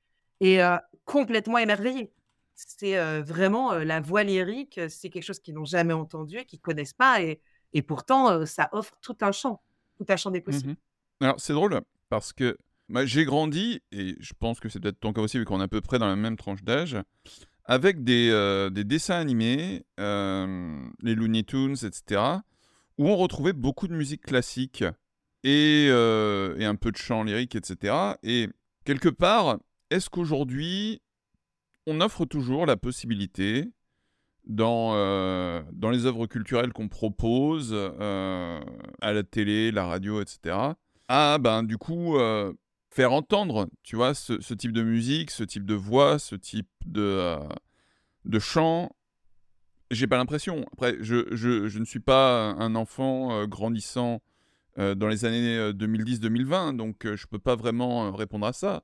[0.41, 0.59] et
[1.05, 2.11] complètement émerveillés.
[2.55, 6.93] C'est vraiment la voix lyrique, c'est quelque chose qu'ils n'ont jamais entendu, qu'ils ne connaissent
[6.93, 7.41] pas, et,
[7.73, 9.61] et pourtant, ça offre tout un champ,
[9.97, 10.71] tout un champ des possibles.
[10.73, 10.77] Mmh
[11.21, 11.79] alors, c'est drôle,
[12.09, 12.57] parce que
[12.89, 15.63] bah, j'ai grandi, et je pense que c'est peut-être ton cas aussi, vu qu'on est
[15.63, 16.97] à peu près dans la même tranche d'âge,
[17.63, 22.21] avec des, des dessins animés, les Looney Tunes, etc.,
[22.97, 24.83] où on retrouvait beaucoup de musique classique
[25.45, 27.95] et, euh, et un peu de chant lyrique, etc.
[28.23, 28.49] Et
[28.83, 31.01] quelque part, est-ce qu'aujourd'hui,
[31.87, 33.71] on offre toujours la possibilité,
[34.45, 34.93] dans,
[35.71, 40.55] dans les œuvres culturelles qu'on propose, à la télé, la radio, etc.,
[41.07, 42.15] à, ben, du coup,
[42.95, 47.01] faire entendre, tu vois, ce, type de musique, ce type de voix, ce type de,
[47.01, 47.39] euh,
[48.23, 48.89] de chant?
[49.91, 50.65] J'ai pas l'impression.
[50.71, 54.19] Après, je, je, ne suis pas un enfant euh, grandissant euh,
[54.77, 58.83] dans les années 2010-2020, donc je peux pas vraiment répondre à ça.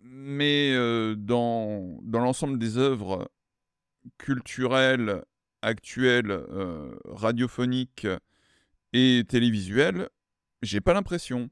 [0.00, 0.74] Mais
[1.16, 3.30] dans, dans l'ensemble des œuvres
[4.18, 5.22] culturelles,
[5.62, 6.44] actuelles,
[7.04, 8.06] radiophoniques
[8.92, 10.08] et télévisuelles,
[10.62, 11.50] j'ai pas l'impression.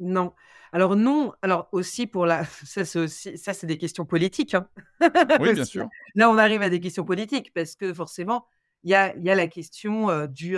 [0.00, 0.32] Non.
[0.72, 4.68] Alors non, alors aussi pour la ça c'est aussi ça c'est des questions politiques, hein.
[5.40, 5.88] Oui, bien sûr.
[6.16, 8.46] là, on arrive à des questions politiques parce que forcément,
[8.82, 10.56] il y a il y a la question, du,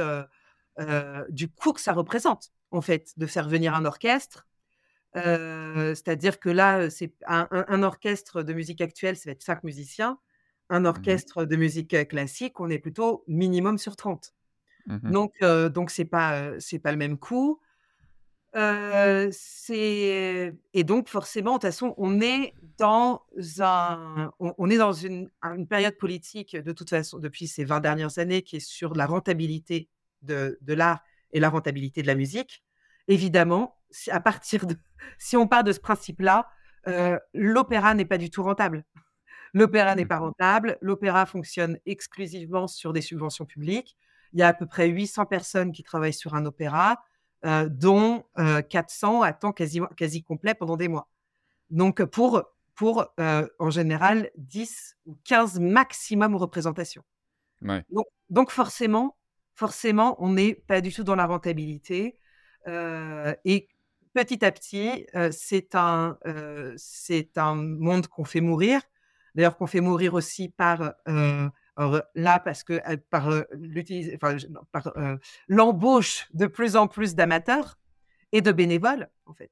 [1.29, 4.47] du coût que ça représente, en fait, de faire venir un orchestre.
[5.15, 10.19] c'est-à-dire que là, c'est un orchestre de musique actuelle, ça va être 5 musiciens.
[10.69, 14.35] Un mmh orchestre de musique, classique, on est plutôt minimum sur 30.
[14.87, 15.41] Mmh donc
[15.73, 17.61] donc c'est pas, c'est pas le même coût
[19.33, 23.23] c'est et donc forcément, de toute façon, on est dans
[23.61, 28.19] un on est dans une une période politique, de toute façon, depuis ces 20 dernières
[28.19, 29.89] années, qui est sur la rentabilité
[30.27, 31.01] de de l'art
[31.33, 32.63] et la rentabilité de la musique.
[33.09, 34.77] Évidemment, si à partir de
[35.19, 36.49] si on part de ce principe-là,
[37.35, 38.85] l'opéra n'est pas du tout rentable.
[39.55, 43.97] L'opéra n'est pas rentable, l'opéra fonctionne exclusivement sur des subventions publiques.
[44.33, 46.99] Il y a à peu près 800 personnes qui travaillent sur un opéra.
[47.45, 51.09] Euh, dont 400 euh, à temps quasi, quasi complet pendant des mois.
[51.71, 52.43] Donc, pour,
[52.75, 57.05] pour, en général, 10 ou 15 maximum représentations.
[57.63, 59.17] Donc, donc forcément,
[59.57, 62.19] forcément, on n'est pas du tout dans la rentabilité.
[62.67, 63.69] et
[64.15, 66.19] petit à petit, c'est un,
[66.77, 68.81] c'est un monde qu'on fait mourir.
[69.35, 70.95] D'ailleurs, qu'on fait mourir aussi par
[71.77, 72.81] là, parce que
[73.11, 73.31] par
[74.71, 74.93] par
[75.49, 77.79] l'embauche de plus en plus d'amateurs
[78.33, 79.51] et de bénévoles, en fait.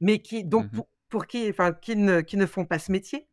[0.00, 3.28] Mais qui, donc, mmh pour, qui, enfin, qui ne, qui ne font pas ce métier.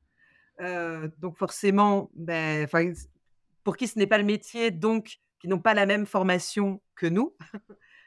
[0.60, 2.68] donc, forcément, ben,
[3.64, 7.08] pour qui ce n'est pas le métier, donc qui n'ont pas la même formation que
[7.08, 7.36] nous,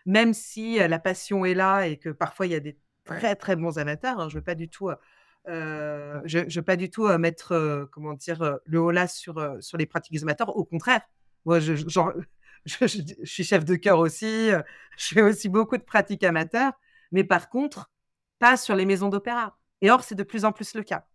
[0.07, 3.57] même si la passion est là et que parfois il y a des très très
[3.57, 4.21] bons amateurs.
[4.21, 4.91] Hein, je veux pas du tout,
[5.47, 10.23] je, veux pas du tout mettre, comment dire, le haut là sur sur les pratiques
[10.23, 10.57] amateurs.
[10.57, 11.03] Au contraire,
[11.45, 12.13] moi, je, genre,
[12.65, 12.87] je,
[13.25, 14.51] suis chef de chœur aussi.
[14.97, 16.73] je fais aussi beaucoup de pratiques amateurs,
[17.11, 17.91] mais par contre,
[18.39, 19.59] pas sur les maisons d'opéra.
[19.81, 21.07] Et or, c'est de plus en plus le cas.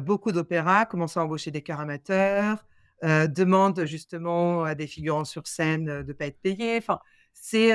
[0.00, 2.64] beaucoup d'opéras commencent à embaucher des chœurs amateurs,
[3.02, 6.78] demandent justement à des figurants sur scène de ne pas être payés.
[6.78, 7.00] Enfin,
[7.32, 7.74] c'est,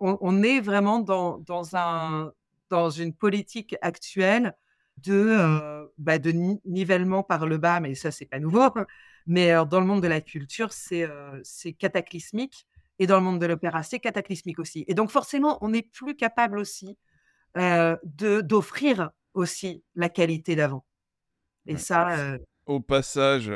[0.00, 2.32] on, est vraiment dans, dans, un,
[2.68, 4.54] dans une politique actuelle
[4.98, 6.32] de, bah, de
[6.64, 8.68] nivellement par le bas, mais ça, c'est pas nouveau.
[9.26, 11.08] Mais dans le monde de la culture, c'est
[11.42, 12.66] c'est cataclysmique.
[12.98, 14.84] Et dans le monde de l'opéra, c'est cataclysmique aussi.
[14.88, 16.98] Et donc, forcément, on n'est plus capable aussi
[17.54, 20.84] de d'offrir aussi la qualité d'avant.
[21.66, 22.38] Et ça.
[22.66, 23.50] Au passage,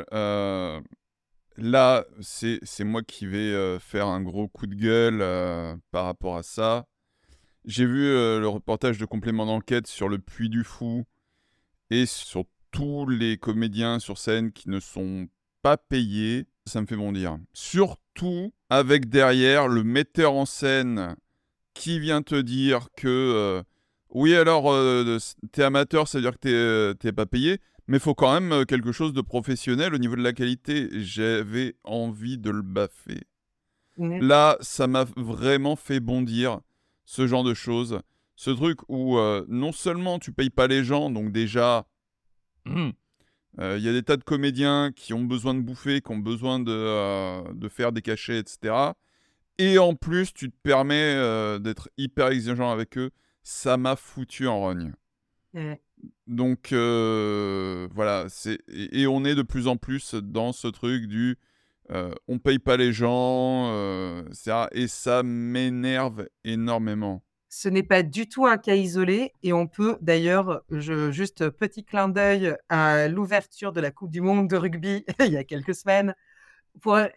[1.57, 5.19] là, c'est moi qui vais faire un gros coup de gueule
[5.91, 6.85] par rapport à ça.
[7.65, 11.05] J'ai vu le reportage de complément d'enquête sur le Puy du Fou
[11.89, 15.27] et sur tous les comédiens sur scène qui ne sont
[15.61, 16.45] pas payés.
[16.65, 17.37] Ça me fait bondir.
[17.53, 21.15] Surtout avec derrière le metteur en scène
[21.73, 23.63] qui vient te dire que
[24.13, 25.17] oui, alors, euh,
[25.51, 28.91] t'es amateur, ça veut dire que t'es pas payé, mais il faut quand même quelque
[28.91, 30.89] chose de professionnel au niveau de la qualité.
[30.91, 33.23] J'avais envie de le baffer.
[34.21, 36.61] Là, ça m'a vraiment fait bondir,
[37.05, 37.99] ce genre de choses.
[38.35, 39.17] Ce truc où
[39.47, 41.85] non seulement tu payes pas les gens, donc déjà,
[42.65, 42.93] il
[43.57, 47.53] y a des tas de comédiens qui ont besoin de bouffer, qui ont besoin de,
[47.53, 48.73] de faire des cachets, etc.
[49.59, 53.11] Et en plus, tu te permets d'être hyper exigeant avec eux
[53.43, 54.93] ça m'a foutu en rogne.
[56.27, 61.37] Donc euh, voilà, c'est et, on est de plus en plus dans ce truc du
[61.91, 64.23] euh, on paye pas les gens, euh,
[64.71, 67.23] et ça m'énerve énormément.
[67.49, 72.07] Ce n'est pas du tout un cas isolé et on peut d'ailleurs, juste petit clin
[72.07, 76.15] d'œil à l'ouverture de la Coupe du Monde de rugby il y a quelques semaines.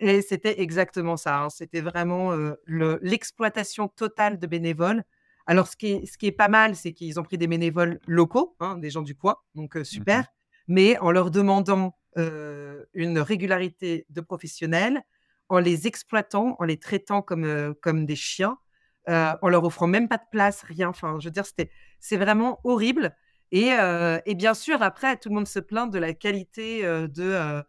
[0.00, 1.38] et c'était exactement ça.
[1.38, 1.48] Hein.
[1.48, 2.32] c'était vraiment
[2.66, 5.04] l'exploitation totale de bénévoles
[5.46, 8.00] alors, ce qui est, ce qui est pas mal, c'est qu'ils ont pris des bénévoles
[8.06, 10.24] locaux, hein, des gens du coin, donc super, mmh
[10.68, 15.00] mais en leur demandant une régularité de professionnels,
[15.48, 18.58] en les exploitant, en les traitant comme, comme des chiens,
[19.06, 20.88] en leur offrant même pas de place, rien.
[20.88, 21.70] Enfin, je veux dire, c'était,
[22.00, 23.14] c'est vraiment horrible.
[23.52, 23.70] Et,
[24.26, 27.62] et, bien sûr, après, tout le monde se plaint de la qualité de,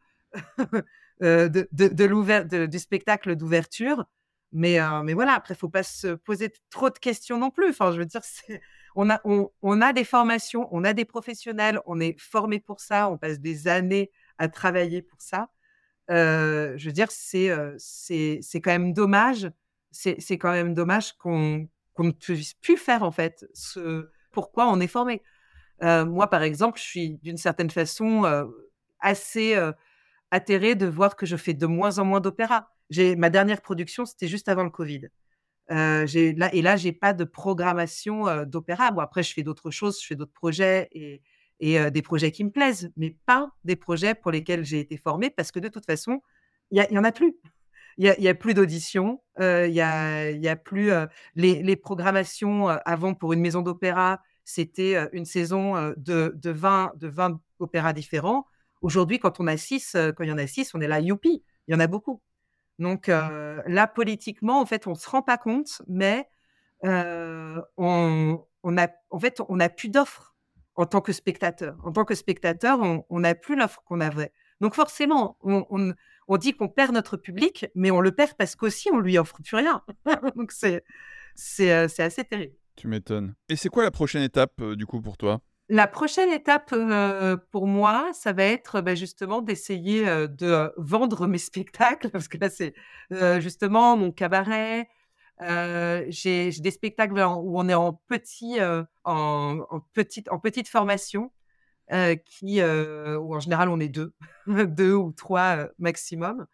[1.21, 4.05] de, de, du spectacle d'ouverture.
[4.53, 4.79] Mais,
[5.13, 7.69] voilà, après, il ne faut pas se poser trop de questions non plus.
[7.69, 8.21] Enfin, je veux dire,
[8.95, 13.39] on a, des formations, on a des professionnels, on est formé pour ça, on passe
[13.39, 15.49] des années à travailler pour ça.
[16.09, 19.51] je veux dire, c'est quand même dommage.
[19.91, 21.67] C'est quand même dommage qu'on
[21.99, 23.45] ne puisse plus faire, en fait,
[24.31, 25.21] pourquoi on est formé.
[25.81, 28.23] moi, par exemple, je suis d'une certaine façon
[28.99, 29.59] assez
[30.31, 32.69] atterrée de voir que je fais de moins en moins d'opéra
[33.17, 35.09] ma dernière production, c'était juste avant le Covid.
[35.71, 36.05] Euh,
[36.37, 38.91] là, et là, j'ai pas de programmation euh, d'opéra.
[38.91, 41.21] Bon, après, je fais d'autres choses, je fais d'autres projets et,
[41.79, 45.29] euh, des projets qui me plaisent, mais pas des projets pour lesquels j'ai été formée
[45.29, 46.21] parce que de toute façon,
[46.71, 47.35] il y, en a plus.
[47.97, 50.91] Il y a, plus d'auditions, il y a, y a plus
[51.35, 57.07] les, les, programmations avant pour une maison d'opéra, c'était une saison de, de, 20, de
[57.07, 58.45] 20 opéras différents.
[58.81, 61.43] Aujourd'hui, quand on a six, quand il y en a six, on est là, youpi,
[61.67, 62.21] il y en a beaucoup.
[62.79, 66.29] Donc là, politiquement, en fait, on ne se rend pas compte, mais
[66.83, 68.39] on,
[68.77, 70.35] a, en fait, on n'a plus d'offres
[70.75, 71.75] en tant que spectateur.
[71.83, 74.31] En tant que spectateur, on n'a plus l'offre qu'on avait.
[74.61, 78.99] Donc forcément, on, dit qu'on perd notre public, mais on le perd parce qu'aussi, on
[78.99, 79.83] lui offre plus rien.
[80.35, 82.55] Donc c'est assez terrible.
[82.75, 83.35] Tu m'étonnes.
[83.49, 85.41] Et c'est quoi la prochaine étape, du coup, pour toi?
[85.69, 86.73] La prochaine étape
[87.51, 92.49] pour moi, ça va être bah, justement d'essayer de vendre mes spectacles, parce que là,
[92.49, 92.73] c'est
[93.41, 94.87] justement mon cabaret.
[95.39, 98.57] J'ai des spectacles où on est en, petit,
[99.03, 101.31] en, petite, en petite formation.
[102.25, 104.13] qui, où en général on est deux,
[104.47, 106.47] deux ou trois maximum.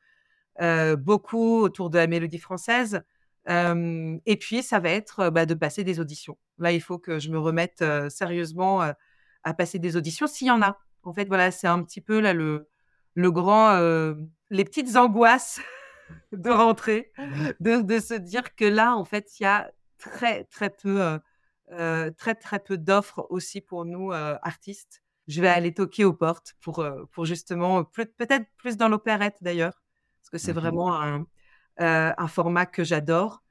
[0.97, 3.03] beaucoup autour de la mélodie française.
[3.48, 6.38] Et puis ça va être bah, de passer des auditions.
[6.60, 8.82] Là, il faut que je me remette sérieusement
[9.44, 10.80] à passer des auditions s'il y en a.
[11.04, 12.70] En fait, voilà, c'est un petit peu là le,
[13.16, 13.78] le grand,
[14.50, 15.60] les petites angoisses
[16.32, 17.12] de rentrer,
[17.60, 21.20] de, de, se dire que là, en fait, il y a très, très peu,
[22.18, 25.02] très, très peu d'offres aussi pour nous, artistes.
[25.28, 29.82] Je vais aller toquer aux portes pour, pour justement, peut-être plus dans l'opérette d'ailleurs,
[30.22, 31.26] parce que c'est mmh vraiment un,
[31.78, 33.43] un, format que j'adore.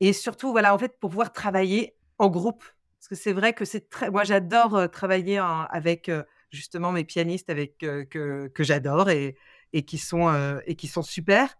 [0.00, 2.64] Et surtout, voilà, en fait, pour pouvoir travailler en groupe.
[2.98, 4.10] Parce que c'est vrai que c'est très.
[4.10, 6.10] Moi, j'adore travailler avec
[6.50, 9.36] justement mes pianistes avec, que, que j'adore et,
[9.72, 11.54] et, qui sont, et qui sont super.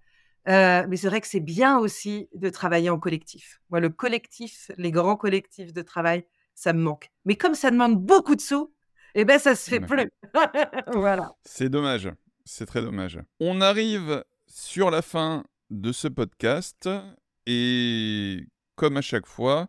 [0.48, 3.61] Euh, mais c'est vrai que c'est bien aussi de travailler en collectif.
[3.70, 7.11] Moi, le collectif, les grands collectifs de travail, ça me manque.
[7.26, 8.72] Mais comme ça demande beaucoup de sous,
[9.14, 10.11] eh ben ça se fait plus.
[10.94, 11.34] voilà.
[11.44, 12.11] C'est dommage.
[12.44, 13.20] C'est très dommage.
[13.40, 16.88] On arrive sur la fin de ce podcast
[17.46, 18.46] et
[18.76, 19.68] comme à chaque fois,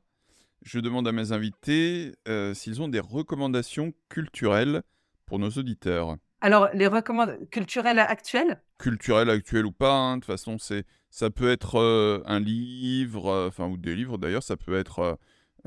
[0.61, 4.83] je demande à mes invités euh, s'ils ont des recommandations culturelles
[5.25, 6.17] pour nos auditeurs.
[6.41, 8.61] Alors, les recommandations culturelles actuelles?
[8.77, 13.27] Culturelles actuelles ou pas, hein, de toute façon, c'est, ça peut être euh, un livre,
[13.27, 15.17] euh, enfin, ou des livres d'ailleurs, ça peut être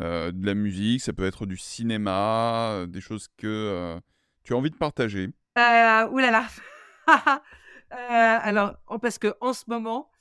[0.01, 4.01] euh, de la musique, ça peut être du cinéma, des choses que
[4.45, 5.31] tu as envie de partager.
[5.57, 6.47] là là
[7.91, 10.12] Alors, parce que en ce moment,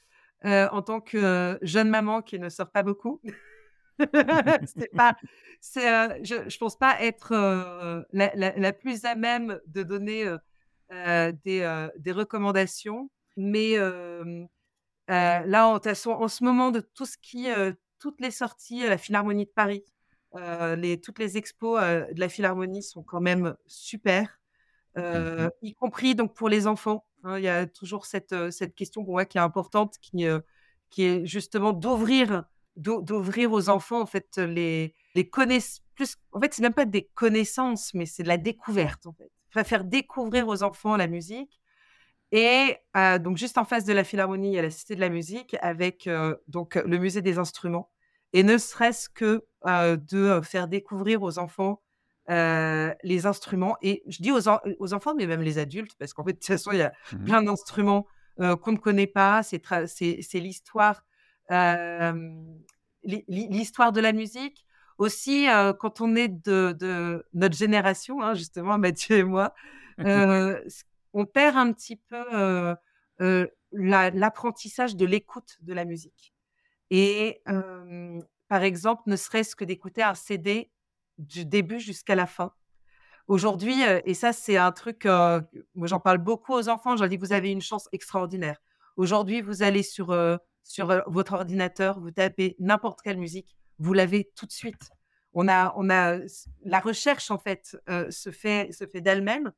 [0.44, 3.22] en tant que jeune maman qui ne sort pas beaucoup,
[5.62, 5.86] c'est,
[6.24, 10.26] je, ne pense pas être la, plus à même de donner
[10.90, 13.76] des, recommandations, mais
[15.08, 15.80] là, en,
[16.28, 17.48] ce moment, de tout ce qui,
[18.00, 19.84] toutes les sorties à la Philharmonie de Paris,
[21.04, 24.41] toutes les expos de la Philharmonie sont quand même super,
[24.96, 27.06] mmh y compris donc pour les enfants.
[27.24, 30.26] Hein, il y a toujours cette, cette question qui est importante, qui,
[30.90, 32.46] qui est justement d'ouvrir
[32.78, 37.10] d'ouvrir aux enfants en fait les les connaissances plus en fait c'est même pas des
[37.16, 41.60] connaissances mais c'est de la découverte en fait faire découvrir aux enfants la musique
[42.32, 42.78] et
[43.20, 45.58] donc juste en face de la philharmonie il y a la cité de la musique
[45.62, 46.10] avec
[46.48, 47.92] donc le musée des instruments
[48.32, 51.82] et ne serait-ce que de faire découvrir aux enfants
[52.28, 54.48] les instruments et je dis aux,
[54.80, 56.94] aux, enfants mais même les adultes parce qu'en fait de toute façon il y a
[57.12, 58.08] mmh plein d'instruments
[58.38, 61.04] qu'on ne connaît pas c'est c'est l'histoire
[63.04, 64.66] l'histoire de la musique.
[64.98, 65.48] Aussi,
[65.80, 69.54] quand on est de, notre génération, hein, justement, Mathieu et moi,
[69.98, 72.76] on perd un petit peu
[73.72, 76.34] l'apprentissage de l'écoute de la musique.
[76.90, 77.42] Et
[78.48, 80.72] par exemple, ne serait-ce que d'écouter un CD
[81.18, 82.54] du début jusqu'à la fin.
[83.28, 87.18] Aujourd'hui, et ça, c'est un truc, moi j'en parle beaucoup aux enfants, je leur dis,
[87.18, 88.58] vous avez une chance extraordinaire.
[88.98, 90.16] Aujourd'hui, vous allez sur
[90.64, 94.90] sur votre ordinateur, vous tapez n'importe quelle musique, vous l'avez tout de suite.
[95.34, 96.20] On a, on a,
[96.66, 97.78] la recherche en fait
[98.10, 99.52] se fait, se fait d'elle-même,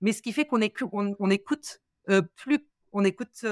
[0.00, 0.60] mais ce qui fait qu'on
[0.92, 1.80] on, écoute
[2.36, 2.58] plus,
[2.92, 3.44] on écoute,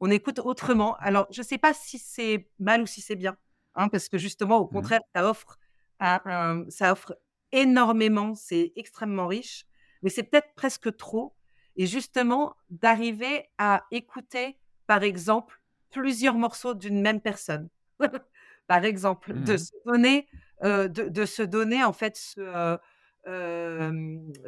[0.00, 0.96] on écoute autrement.
[0.96, 3.36] Alors, je ne sais pas si c'est mal ou si c'est bien,
[3.74, 5.58] hein, parce que justement, au mmh contraire, ça offre,
[6.00, 7.18] ça offre
[7.52, 9.66] énormément, c'est extrêmement riche,
[10.02, 11.34] mais c'est peut-être presque trop.
[11.76, 17.68] Et justement, d'arriver à écouter, par exemple, plusieurs morceaux d'une même personne.
[18.66, 20.28] Par exemple, de mmh se donner,
[20.62, 22.78] de, se donner en fait ce,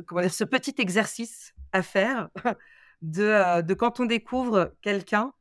[0.06, 2.28] comment dire, ce petit exercice à faire
[3.02, 5.32] de, de quand on découvre quelqu'un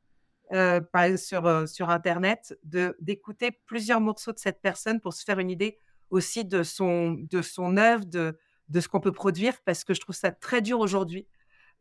[1.18, 5.78] sur, sur Internet, d'écouter plusieurs morceaux de cette personne pour se faire une idée
[6.10, 8.38] aussi de son, de son œuvre, de,
[8.70, 11.28] de ce qu'on peut produire, parce que je trouve ça très dur aujourd'hui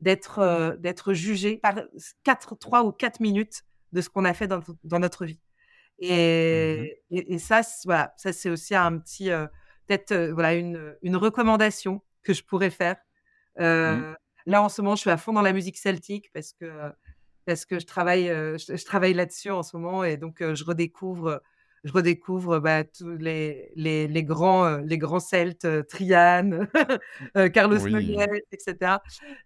[0.01, 1.81] d'être, d'être jugé par
[2.24, 5.41] 4, 3 ou 4 minutes de ce qu'on a fait dans, dans notre vie.
[6.01, 9.47] Mmh et, et, ça, voilà, ça c'est aussi un petit, euh,
[9.87, 12.97] peut-être euh, voilà une, une, recommandation que je pourrais faire.
[13.57, 13.62] Mmh.
[13.62, 14.14] Euh,
[14.47, 16.93] là, en ce moment, je suis à fond dans la musique celtique parce que
[17.47, 21.41] parce que je travaille, je, travaille là-dessus en ce moment et donc je redécouvre,
[21.85, 26.68] je redécouvre bah, tous les, les, les, grands, les grands Celtes, Triane,
[27.55, 28.16] Carlos oui.
[28.53, 28.97] etc.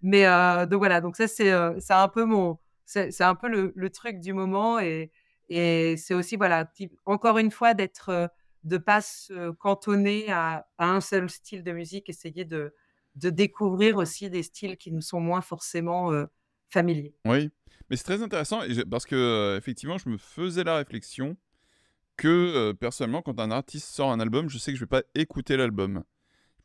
[0.03, 0.25] Mais
[0.67, 2.59] donc voilà, donc ça c'est, c'est un peu mon,
[2.93, 5.11] c'est un peu le, truc du moment et,
[5.49, 6.71] c'est aussi, voilà,
[7.05, 8.27] encore une fois, d'être, euh,
[8.65, 12.75] de pas se cantonner à, un seul style de musique, essayer de,
[13.17, 16.25] de découvrir aussi des styles qui nous sont moins forcément euh,
[16.71, 17.15] familiers.
[17.27, 17.51] Oui,
[17.91, 21.37] mais c'est très intéressant parce que euh, effectivement, je me faisais la réflexion
[22.17, 25.57] que personnellement, quand un artiste sort un album, je sais que je vais pas écouter
[25.57, 26.05] l'album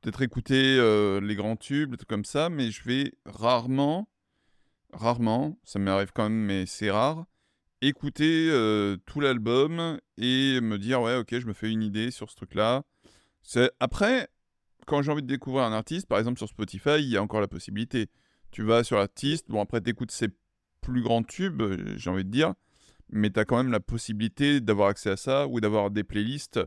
[0.02, 4.08] peut-être écouter euh, les grands tubes, des trucs comme ça, mais je vais rarement,
[4.94, 7.26] rarement, ça m'arrive quand même, mais c'est rare,
[7.82, 12.30] écouter euh, tout l'album et me dire, ouais, ok, je me fais une idée sur
[12.30, 12.84] ce truc-là.
[13.80, 14.28] Après,
[14.86, 17.42] quand j'ai envie de découvrir un artiste, par exemple sur Spotify, il y a encore
[17.42, 18.08] la possibilité.
[18.52, 20.30] Tu vas sur l'artiste, bon, après, tu écoutes ses
[20.82, 21.62] plus grands tubes,
[21.98, 22.54] j'ai envie de dire,
[23.10, 26.60] mais tu as quand même la possibilité d'avoir accès à ça ou d'avoir des playlists.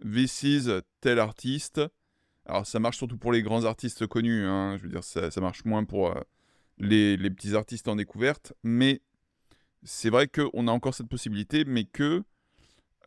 [0.00, 0.68] This is
[1.00, 1.80] tel artiste.
[2.44, 4.44] Alors, ça marche surtout pour les grands artistes connus.
[4.44, 4.76] Hein.
[4.76, 6.20] Je veux dire, ça, marche moins pour euh,
[6.78, 8.52] les, petits artistes en découverte.
[8.62, 9.00] Mais
[9.82, 12.22] c'est vrai qu'on a encore cette possibilité, mais que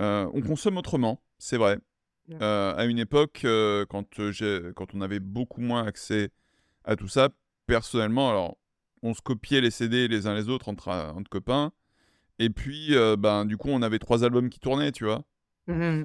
[0.01, 1.21] euh, on consomme autrement.
[1.37, 1.77] C'est vrai.
[2.41, 3.45] Euh, à une époque,
[3.89, 4.19] quand,
[4.75, 6.29] quand on avait beaucoup moins accès
[6.83, 7.29] à tout ça,
[7.65, 8.57] personnellement, alors,
[9.01, 11.71] on se copiait les CD les uns les autres entre, entre copains.
[12.39, 15.23] Et puis, euh, ben, du coup, on avait trois albums qui tournaient, tu vois.
[15.67, 16.03] Mmh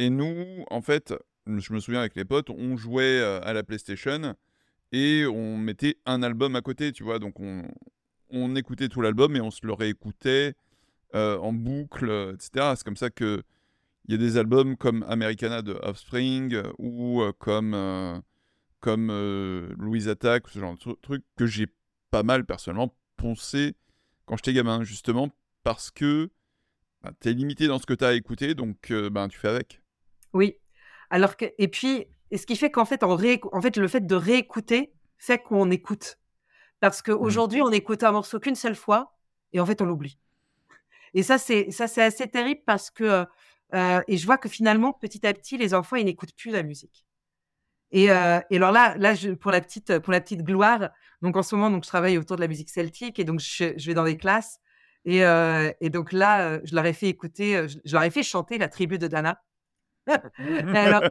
[0.00, 1.12] et nous, en fait,
[1.48, 4.36] je me souviens avec les potes, on jouait euh, à la PlayStation
[4.92, 7.18] et on mettait un album à côté, tu vois.
[7.18, 7.64] Donc, on,
[8.30, 10.54] on écoutait tout l'album et on se le réécoutait
[11.16, 12.74] euh, en boucle, etc.
[12.76, 13.42] C'est comme ça que
[14.06, 18.22] il y a des albums comme Americana de Offspring ou comme,
[18.78, 21.66] comme Louise Attack, ce genre de truc que j'ai
[22.12, 23.74] pas mal personnellement poncé
[24.26, 25.32] quand j'étais gamin, justement
[25.68, 26.30] parce que
[27.02, 29.82] bah, tu es limité dans ce que tu as écouté, donc ben, tu fais avec.
[30.32, 30.56] Oui.
[31.10, 34.06] Alors que, et puis, et ce qui fait qu'en fait, en, en fait, le fait
[34.06, 36.18] de réécouter fait qu'on écoute.
[36.80, 37.64] Parce qu'aujourd'hui, mmh.
[37.64, 39.18] on écoute un morceau qu'une seule fois
[39.52, 40.18] et en fait, on l'oublie.
[41.12, 43.26] Et ça, c'est ça, c'est assez terrible parce que
[43.74, 47.04] et je vois que finalement, petit à petit, les enfants, ils n'écoutent plus la musique.
[47.90, 50.88] Et, et alors là, là, je, pour la petite, pour la petite gloire,
[51.20, 53.74] donc en ce moment, donc je travaille autour de la musique celtique et donc je,
[53.76, 54.60] je vais dans des classes
[55.04, 58.58] et, euh, et, donc là, je leur ai fait écouter, je, leur ai fait chanter
[58.58, 59.42] la tribu de Dana.
[60.74, 61.02] alors,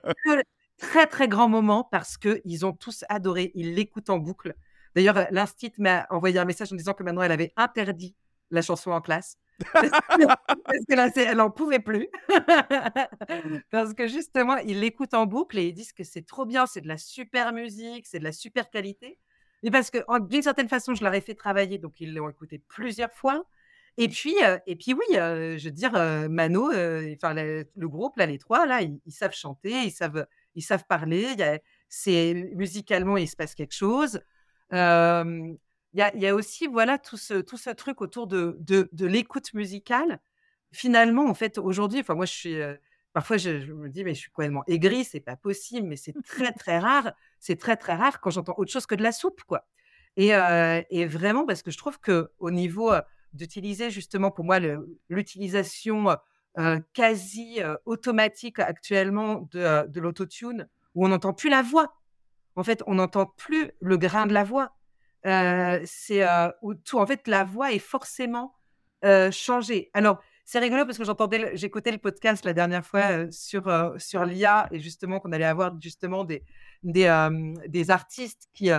[0.78, 3.52] très très grand moment parce que ils ont tous adoré.
[3.56, 4.56] Ils l'écoutent en boucle.
[4.96, 8.16] D'ailleurs, l'instit m'a envoyé un message en disant que maintenant elle avait interdit
[8.52, 9.38] la chanson en classe.
[9.74, 12.08] parce que là, elle n'en pouvait plus.
[13.72, 16.82] parce que justement, ils l'écoutent en boucle et ils disent que c'est trop bien, c'est
[16.82, 19.20] de la super musique, c'est de la super qualité.
[19.64, 22.60] Mais parce que d'une certaine façon, je leur ai fait travailler, donc ils l'ont écouté
[22.68, 23.46] plusieurs fois.
[24.00, 24.36] Et puis,
[24.68, 25.91] et puis oui, je veux dire,
[26.30, 30.86] Mano, enfin le, groupe, là, les trois, là, ils, savent chanter, ils savent, ils savent
[30.88, 31.36] parler.
[31.89, 34.22] C'est musicalement, il se passe quelque chose.
[34.72, 38.88] Il y, a, y, a, aussi, voilà, tout ce, tout ce truc autour de, de,
[38.91, 40.20] de l'écoute musicale.
[40.72, 42.58] Finalement, en fait, aujourd'hui, enfin, moi, je suis.
[43.14, 46.52] Parfois, je, me dis, mais je suis complètement aigri, c'est pas possible, mais c'est très,
[46.54, 47.14] très rare.
[47.39, 49.66] C'est très, très rare quand j'entends autre chose que de la soupe, quoi.
[50.18, 50.34] Et,
[50.91, 52.91] et vraiment, parce que je trouve que au niveau
[53.34, 54.60] d'utiliser justement pour moi
[55.10, 56.18] l'utilisation
[56.94, 61.94] quasi automatique actuellement de, de l'autotune où on n'entend plus la voix.
[62.56, 64.76] En fait, on n'entend plus le grain de la voix.
[65.86, 66.26] c'est
[66.62, 66.98] où tout.
[66.98, 68.56] En fait, la voix est forcément
[69.32, 69.92] changée.
[69.94, 74.68] Alors, c'est rigolo parce que j'entendais, j'écoutais le podcast la dernière fois sur sur l'IA
[74.72, 76.44] et justement qu'on allait avoir justement des
[76.84, 77.30] des,
[77.68, 78.72] des artistes qui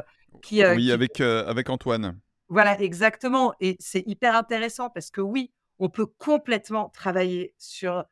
[0.43, 2.19] qui oui avec avec Antoine.
[2.49, 3.55] Voilà, exactement.
[3.61, 8.05] Et c'est hyper intéressant parce que oui, on peut complètement travailler sur,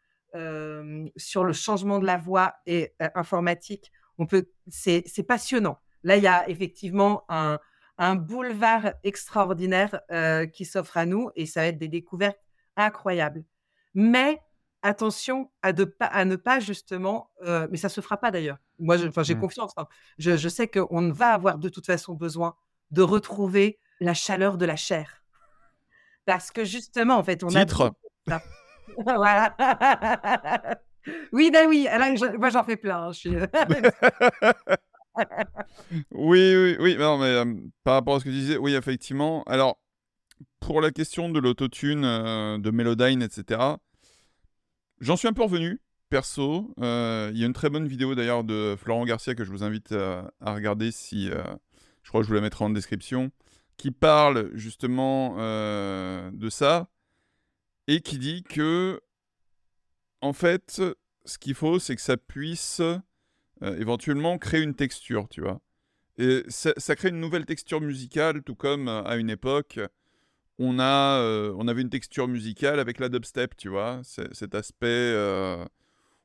[1.17, 3.91] sur le changement de la voix et informatique.
[4.19, 5.79] On peut, c'est, passionnant.
[6.03, 7.59] Là, il y a effectivement un,
[7.99, 10.01] un boulevard extraordinaire
[10.53, 12.39] qui s'offre à nous et ça va être des découvertes
[12.77, 13.45] incroyables.
[13.95, 14.41] Mais
[14.83, 17.31] attention à, de à ne pas justement,
[17.71, 18.59] mais ça se fera pas d'ailleurs.
[18.79, 19.41] Moi, j'ai mmh.
[19.41, 19.73] confiance.
[19.77, 19.87] Hein.
[20.19, 22.55] Je, je sais qu'on va avoir de toute façon besoin
[22.91, 25.23] de retrouver la chaleur de la chair.
[26.25, 27.95] Parce que justement, en fait, on Titre.
[28.31, 28.41] a.
[28.99, 29.55] voilà.
[31.33, 31.87] oui, ben oui,
[32.39, 33.09] moi j'en fais plein.
[33.09, 33.31] Hein, je suis...
[36.11, 36.97] oui, oui, oui.
[36.99, 37.55] Non, mais euh,
[37.85, 39.45] par rapport à ce que tu disais, oui, effectivement.
[39.45, 39.79] Alors,
[40.61, 43.61] pour la question de l'autotune, euh, de Melodyne, etc.,
[45.01, 46.75] j'en suis un peu revenu, perso.
[46.81, 49.63] Euh, il y a une très bonne vidéo d'ailleurs de Florent Garcia que je vous
[49.63, 51.29] invite à, à regarder si.
[52.03, 53.31] je crois que je vous la mettrai en description
[53.77, 56.89] qui parle justement euh, de ça
[57.87, 59.01] et qui dit que,
[60.21, 60.83] en fait,
[61.25, 65.61] ce qu'il faut, c'est que ça puisse euh, éventuellement créer une texture, tu vois.
[66.19, 69.79] Et ça, crée une nouvelle texture musicale, tout comme euh, à une époque,
[70.59, 71.21] on, a,
[71.55, 74.01] on avait une texture musicale avec la dubstep, tu vois.
[74.05, 75.15] Cet aspect,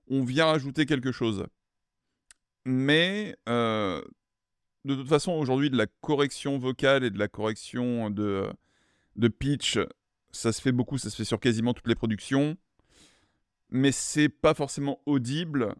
[0.07, 1.45] on vient ajouter quelque chose.
[2.63, 3.35] Mais
[4.85, 8.49] de toute façon, aujourd'hui, de la correction vocale et de la correction de,
[9.15, 9.79] de pitch,
[10.31, 12.57] ça se fait beaucoup, ça se fait sur quasiment toutes les productions.
[13.69, 15.75] Mais c'est pas forcément audible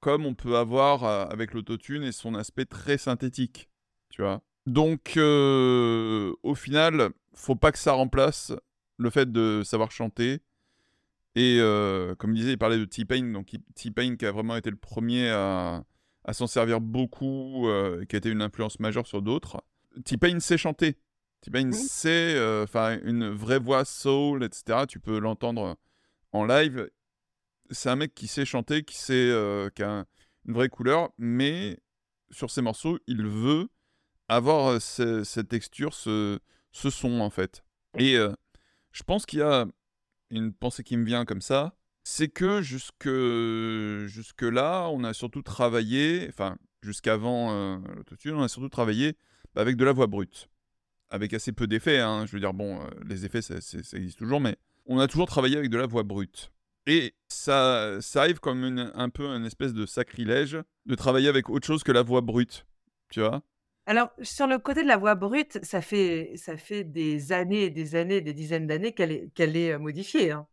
[0.00, 3.68] comme on peut avoir euh, avec l'autotune et son aspect très synthétique,
[4.10, 4.42] tu vois.
[4.66, 8.52] Donc, euh, au final, faut pas que ça remplace
[8.98, 10.40] le fait de savoir chanter.
[11.34, 14.76] Et euh, comme disait, il parlait de T-Pain, donc T-Pain qui a vraiment été le
[14.76, 15.84] premier à,
[16.30, 17.68] s'en servir beaucoup,
[18.08, 19.62] qui a été une influence majeure sur d'autres.
[20.04, 20.96] T-Pain sait chanter.
[21.40, 24.84] T-Pain sait, enfin, une vraie voix soul, etc.
[24.88, 25.76] Tu peux l'entendre
[26.32, 26.88] en live
[27.72, 30.04] c'est un mec qui sait chanter, qui sait, euh, qui a
[30.46, 31.78] une vraie couleur, mais
[32.30, 33.68] sur ses morceaux, il veut
[34.28, 36.38] avoir euh, cette texture, ce,
[36.72, 37.64] son en fait.
[37.98, 38.32] Et euh,
[38.92, 39.66] je pense qu'il y a
[40.30, 41.74] une pensée qui me vient comme ça,
[42.04, 43.08] c'est que jusque,
[44.08, 49.16] jusque là, on a surtout travaillé, enfin jusqu'avant l'autotune, on a surtout travaillé
[49.54, 50.48] avec de la voix brute,
[51.10, 52.00] avec assez peu d'effets.
[52.00, 52.26] Hein.
[52.26, 53.56] Je veux dire, bon, les effets, ça
[53.96, 54.56] existe toujours, mais
[54.86, 56.50] on a toujours travaillé avec de la voix brute.
[56.86, 61.66] Et ça, ça arrive comme un peu un espèce de sacrilège de travailler avec autre
[61.66, 62.66] chose que la voix brute,
[63.10, 63.42] tu vois?
[63.86, 67.94] Alors, sur le côté de la voix brute, ça fait, ça fait des années, des
[67.94, 70.30] années, des dizaines d'années qu'elle est, qu'elle est euh, modifiée.
[70.30, 70.46] Hein,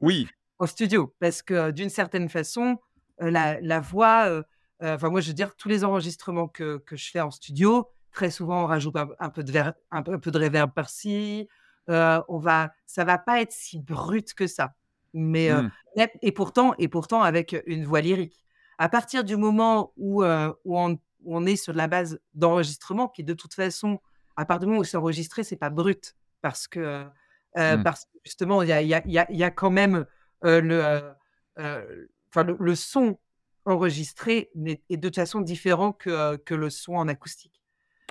[0.00, 0.28] oui.
[0.58, 1.14] Au studio.
[1.20, 2.78] Parce que d'une certaine façon,
[3.22, 4.42] euh, la, la, voix, euh,
[4.80, 8.30] enfin, moi, je veux dire, tous les enregistrements que, que je fais en studio, très
[8.30, 9.52] souvent, on rajoute un, peu, de
[9.90, 11.48] un, peu, un peu de reverb par-ci.
[11.88, 14.74] on va, ça va pas être si brut que ça.
[15.12, 15.70] Mais, mmh.
[16.22, 18.44] et, pourtant, et pourtant avec une voix lyrique.
[18.78, 20.78] À partir du moment où, où,
[21.24, 24.00] on, est sur la base d'enregistrement, qui de toute façon,
[24.36, 26.16] à partir du moment où c'est enregistré, c'est pas brut.
[26.42, 27.04] Parce que,
[27.56, 27.82] mmh.
[27.82, 30.06] parce que justement, il y a, y, a, y a, quand même
[30.42, 31.14] le,
[31.56, 33.18] le, le, son
[33.64, 34.50] enregistré
[34.88, 37.62] est de toute façon différent que, que le son en acoustique.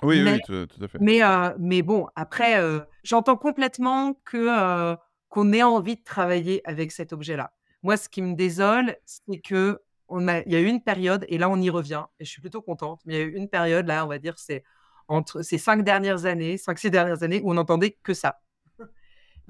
[0.02, 0.98] Oui, oui, tout, à fait.
[1.00, 1.20] Mais,
[1.58, 2.60] mais bon, après,
[3.02, 4.96] j'entends complètement que
[5.28, 7.52] qu'on ait envie de travailler avec cet objet-là.
[7.82, 11.24] Moi, ce qui me désole, c'est que on a, il y a eu une période,
[11.28, 13.34] et là on y revient, et je suis plutôt contente, mais il y a eu
[13.34, 14.62] une période, là, on va dire, c'est
[15.08, 18.40] entre ces cinq dernières années, cinq, six dernières années, où on n'entendait que ça.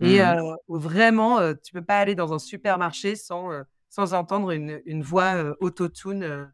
[0.00, 3.50] Et mmh vraiment, tu peux pas aller dans un supermarché sans,
[3.88, 6.52] sans entendre une, une voix autotune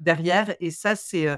[0.00, 0.54] derrière.
[0.60, 1.28] Et ça, c'est.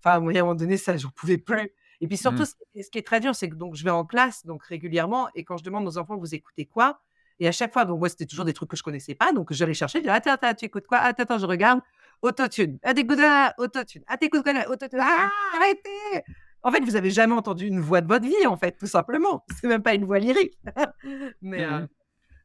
[0.00, 1.70] Enfin, à un moment donné, ça, j'en pouvais plus.
[2.00, 2.82] Et puis surtout, mmh.
[2.82, 5.42] ce qui est très dur, c'est que donc, je vais en classe donc régulièrement et
[5.42, 7.00] quand je demande aux enfants, vous écoutez quoi?
[7.40, 9.32] Et à chaque fois, donc moi, c'était toujours des trucs que je connaissais pas.
[9.32, 10.98] Donc, j'allais chercher, je disais, attends, attends, tu écoutes quoi?
[10.98, 11.80] Attends, attends, je regarde.
[12.22, 12.78] Autotune.
[12.82, 13.52] Ah, t'écoutes quoi?
[13.58, 14.02] Autotune.
[14.06, 14.52] Ah, t'écoutes quoi?
[14.70, 15.00] Autotune.
[15.00, 16.24] Ah, arrêtez
[16.68, 19.42] En fait, vous avez jamais entendu une voix de votre vie, en fait, tout simplement.
[19.58, 20.58] C'est même pas une voix lyrique.
[21.40, 21.88] Mais euh, mmh.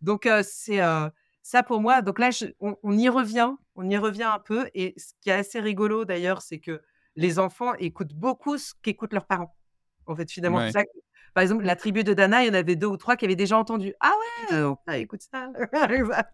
[0.02, 1.10] donc, euh, c'est euh,
[1.42, 2.02] ça pour moi.
[2.02, 2.30] Donc là,
[2.62, 3.52] on, on, y revient.
[3.76, 4.70] On y revient un peu.
[4.76, 6.82] Et ce qui est assez rigolo, d'ailleurs, c'est que
[7.18, 9.54] les enfants écoutent beaucoup ce qu'écoutent leurs parents.
[10.06, 10.84] En fait, finalement, ça,
[11.34, 13.36] par exemple, la tribu de Dana, il y en avait deux ou trois qui avaient
[13.36, 13.94] déjà entendu.
[14.00, 14.14] Ah
[14.88, 15.52] ouais, écoute ça.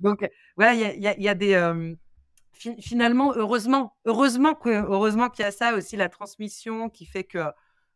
[0.00, 0.28] Donc,
[0.58, 1.94] voilà, il y, a, des.
[2.52, 7.38] Finalement, heureusement, heureusement que, heureusement qu'il y a ça aussi, la transmission qui fait que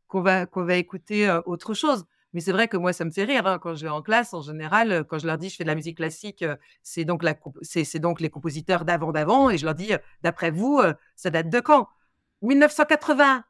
[0.09, 2.05] qu'on va qu'on va écouter autre chose.
[2.33, 4.35] Mais c'est vrai que moi, ça me fait rire hein, quand je vais en classe.
[4.35, 6.45] En général, quand je leur dis je fais de la musique classique,
[6.83, 9.93] c'est donc la c'est donc les compositeurs d'avant d'avant, et je leur dis
[10.23, 10.81] d'après vous,
[11.17, 11.89] ça date de quand?
[12.43, 13.45] 1980.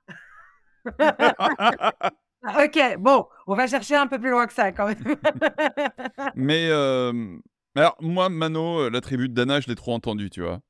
[2.46, 5.02] ok, bon, on va chercher un peu plus loin que ça quand même.
[6.34, 7.38] mais euh,
[7.74, 10.60] alors moi, Mano, euh, la tribu de Dana, je l'ai trop entendu, tu vois.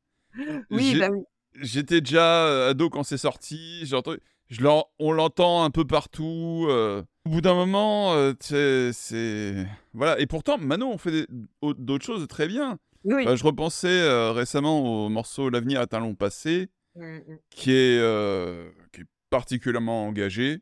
[0.70, 1.22] Oui, bah oui.
[1.60, 3.86] J'étais déjà euh, ado quand c'est sorti.
[3.86, 4.62] Je
[4.98, 6.68] on l'entend un peu partout.
[6.68, 10.20] Au bout d'un moment, c'est voilà.
[10.20, 11.26] Et pourtant, Mano, on fait
[11.62, 12.78] d'autres choses très bien.
[13.04, 13.24] Oui.
[13.36, 16.68] je repensais récemment au morceau L'avenir est un long passé.
[16.96, 17.38] Mmh, mmh.
[17.50, 20.60] qui, est, euh, qui est particulièrement engagé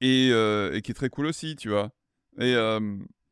[0.00, 1.92] et, euh, et, qui est très cool aussi, tu vois.
[2.40, 2.54] Et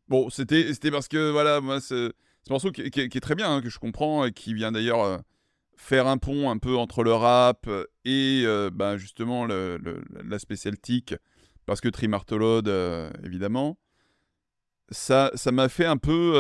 [0.09, 2.13] bon, c'était parce que, voilà, moi, ce
[2.49, 5.19] morceau qui, qui, est très bien, hein, que je comprends, et qui vient d'ailleurs euh,
[5.77, 7.69] faire un pont un peu entre le rap
[8.05, 11.15] et ben, justement l'aspect celtique,
[11.67, 12.69] parce que Trimartolode,
[13.25, 13.79] évidemment
[14.91, 16.33] ça ça m'a fait un peu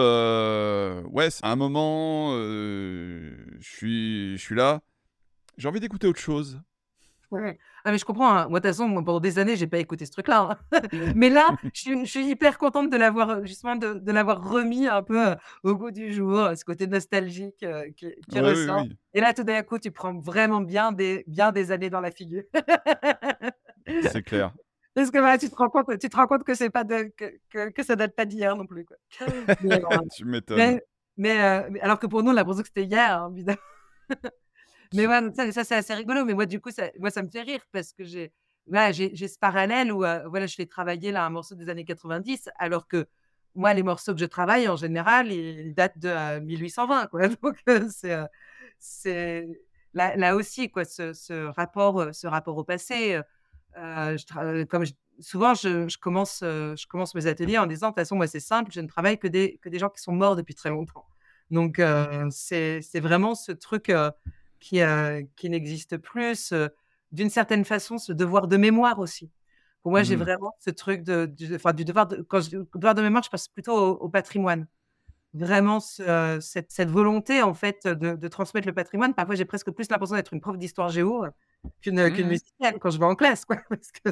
[1.10, 4.82] ouais à un moment je suis là
[5.56, 6.60] j'ai envie d'écouter autre chose.
[7.30, 7.58] Ouais.
[7.84, 8.48] Ah mais je comprends, hein.
[8.48, 10.78] Moi, de toute façon, pendant des années, j'ai pas écouté ce truc-là, hein.
[11.16, 15.02] Mais là, je suis hyper contente de l'avoir, euh, justement, de de l'avoir remis un
[15.02, 18.84] peu, euh, au goût du jour, ce côté nostalgique, euh, qui ressort.
[19.12, 22.10] Et là, tout d'un coup, tu prends vraiment bien des bien des années dans la
[22.10, 22.42] figure.
[24.02, 24.52] C'est clair.
[24.94, 27.12] Parce que voilà, tu te rends compte tu te rends compte que c'est pas de
[27.16, 28.96] que que que ça date pas d'hier non plus, quoi.
[30.14, 30.80] Tu m'étonnes.
[31.16, 31.38] mais
[31.82, 33.58] alors que pour nous, on a l'impression que c'était hier, hein, évidemment.
[34.94, 36.24] Mais ouais, ça, ça c'est assez rigolo.
[36.24, 38.32] Mais moi, du coup, ça, moi, ça me fait rire parce que j'ai
[38.92, 42.88] j'ai ce parallèle où voilà, je fais travailler là un morceau des années 90, alors
[42.88, 43.06] que
[43.54, 47.06] moi, les morceaux que je travaille, en général, ils datent de 1820.
[47.08, 47.28] Quoi.
[47.42, 47.56] Donc,
[47.90, 48.16] c'est
[48.78, 49.46] c'est
[49.92, 53.20] là, là, aussi, quoi, ce, ce, rapport, ce rapport au passé.
[53.76, 54.84] je comme
[55.20, 58.40] souvent, je, je commence, je commence mes ateliers en disant, de toute façon, moi, c'est
[58.40, 61.06] simple, je ne travaille que des, que des gens qui sont morts depuis très longtemps.
[61.50, 61.80] Donc,
[62.30, 63.92] c'est vraiment ce truc
[64.64, 64.80] qui,
[65.36, 66.54] qui n'existe plus.
[67.12, 69.30] D'une certaine façon, ce devoir de mémoire aussi.
[69.82, 70.20] Pour moi, j'ai mmh.
[70.20, 73.48] vraiment ce truc de, du, du devoir de, quand je devoir de mémoire, je passe
[73.48, 74.66] plutôt au, patrimoine.
[75.34, 79.12] Vraiment, cette, cette, volonté, en fait, de, de, transmettre le patrimoine.
[79.12, 81.26] Parfois, j'ai presque plus l'impression d'être une prof d'histoire géo
[81.82, 82.26] qu'une mmh.
[82.26, 83.56] musicienne quand je vais en classe, quoi.
[83.68, 84.10] Parce que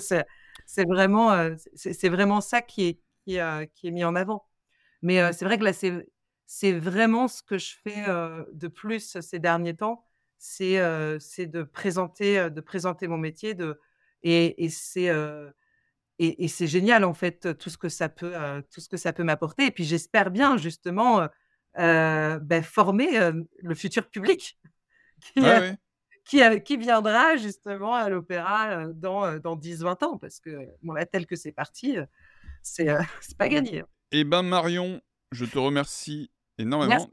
[0.66, 1.30] c'est vraiment,
[1.74, 3.38] c'est vraiment ça qui est, qui,
[3.74, 4.44] qui, est mis en avant.
[5.00, 8.04] Mais c'est vrai que là, c'est vraiment ce que je fais
[8.52, 10.04] de plus ces derniers temps.
[10.44, 10.77] C'est
[11.47, 13.81] de, présenter, de présenter mon métier de,
[14.24, 15.09] et, et c'est
[16.19, 18.35] et, c'est génial, en fait, tout ce que ça peut,
[18.73, 19.66] tout ce que ça peut m'apporter.
[19.66, 21.28] Et puis, j'espère bien, justement,
[21.77, 24.59] ben, former le futur public
[25.20, 25.40] qui,
[26.24, 30.19] qui, qui, viendra, justement, à l'opéra dans, dans 10-20 ans.
[30.19, 31.97] Parce que, bon, là, tel que c'est parti,
[32.62, 32.86] c'est
[33.39, 33.81] pas gagné.
[33.81, 33.86] Hein.
[34.10, 35.01] Eh ben, Marion,
[35.31, 36.31] je te remercie
[36.62, 37.09] énormément.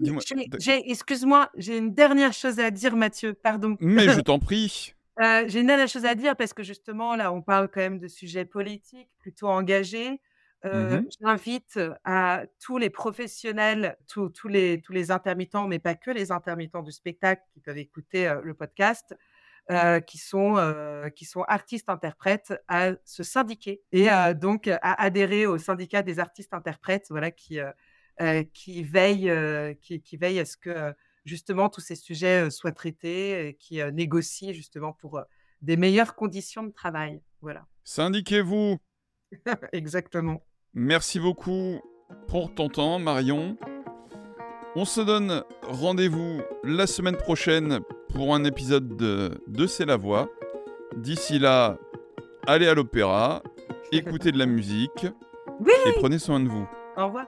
[0.86, 3.78] Excuse-moi, j'ai une dernière chose à dire, Mathieu, pardon.
[3.80, 4.94] Mais je t'en prie.
[5.22, 8.00] Euh, j'ai une dernière chose à dire parce que justement, là, on parle quand même
[8.00, 10.22] de sujets politiques plutôt engagés.
[10.66, 16.12] Euh, mmh j'invite à tous les professionnels, tous, les, tous les intermittents, mais pas que
[16.12, 19.16] les intermittents du spectacle qui peuvent écouter euh, le podcast,
[20.08, 20.56] qui, sont,
[21.16, 27.30] qui sont artistes-interprètes, à se syndiquer et donc à adhérer au syndicat des artistes-interprètes voilà,
[27.30, 27.60] qui,
[28.54, 29.32] qui, veille,
[29.82, 30.94] qui, qui veille à ce que
[31.26, 35.22] justement tous ces sujets soient traités qui négocient justement pour
[35.62, 37.22] des meilleures conditions de travail.
[37.42, 37.66] Voilà.
[37.84, 38.78] Syndiquez-vous.
[39.74, 40.44] Exactement.
[40.74, 41.80] Merci beaucoup
[42.28, 43.58] pour ton temps, Marion.
[44.76, 47.80] On se donne rendez-vous la semaine prochaine
[48.10, 50.30] pour un épisode de, de C'est la voix.
[50.96, 51.78] D'ici là,
[52.48, 53.44] allez à l'opéra,
[53.92, 55.08] écoutez de la musique
[55.60, 56.68] oui et prenez soin de vous.
[56.96, 57.26] Au revoir.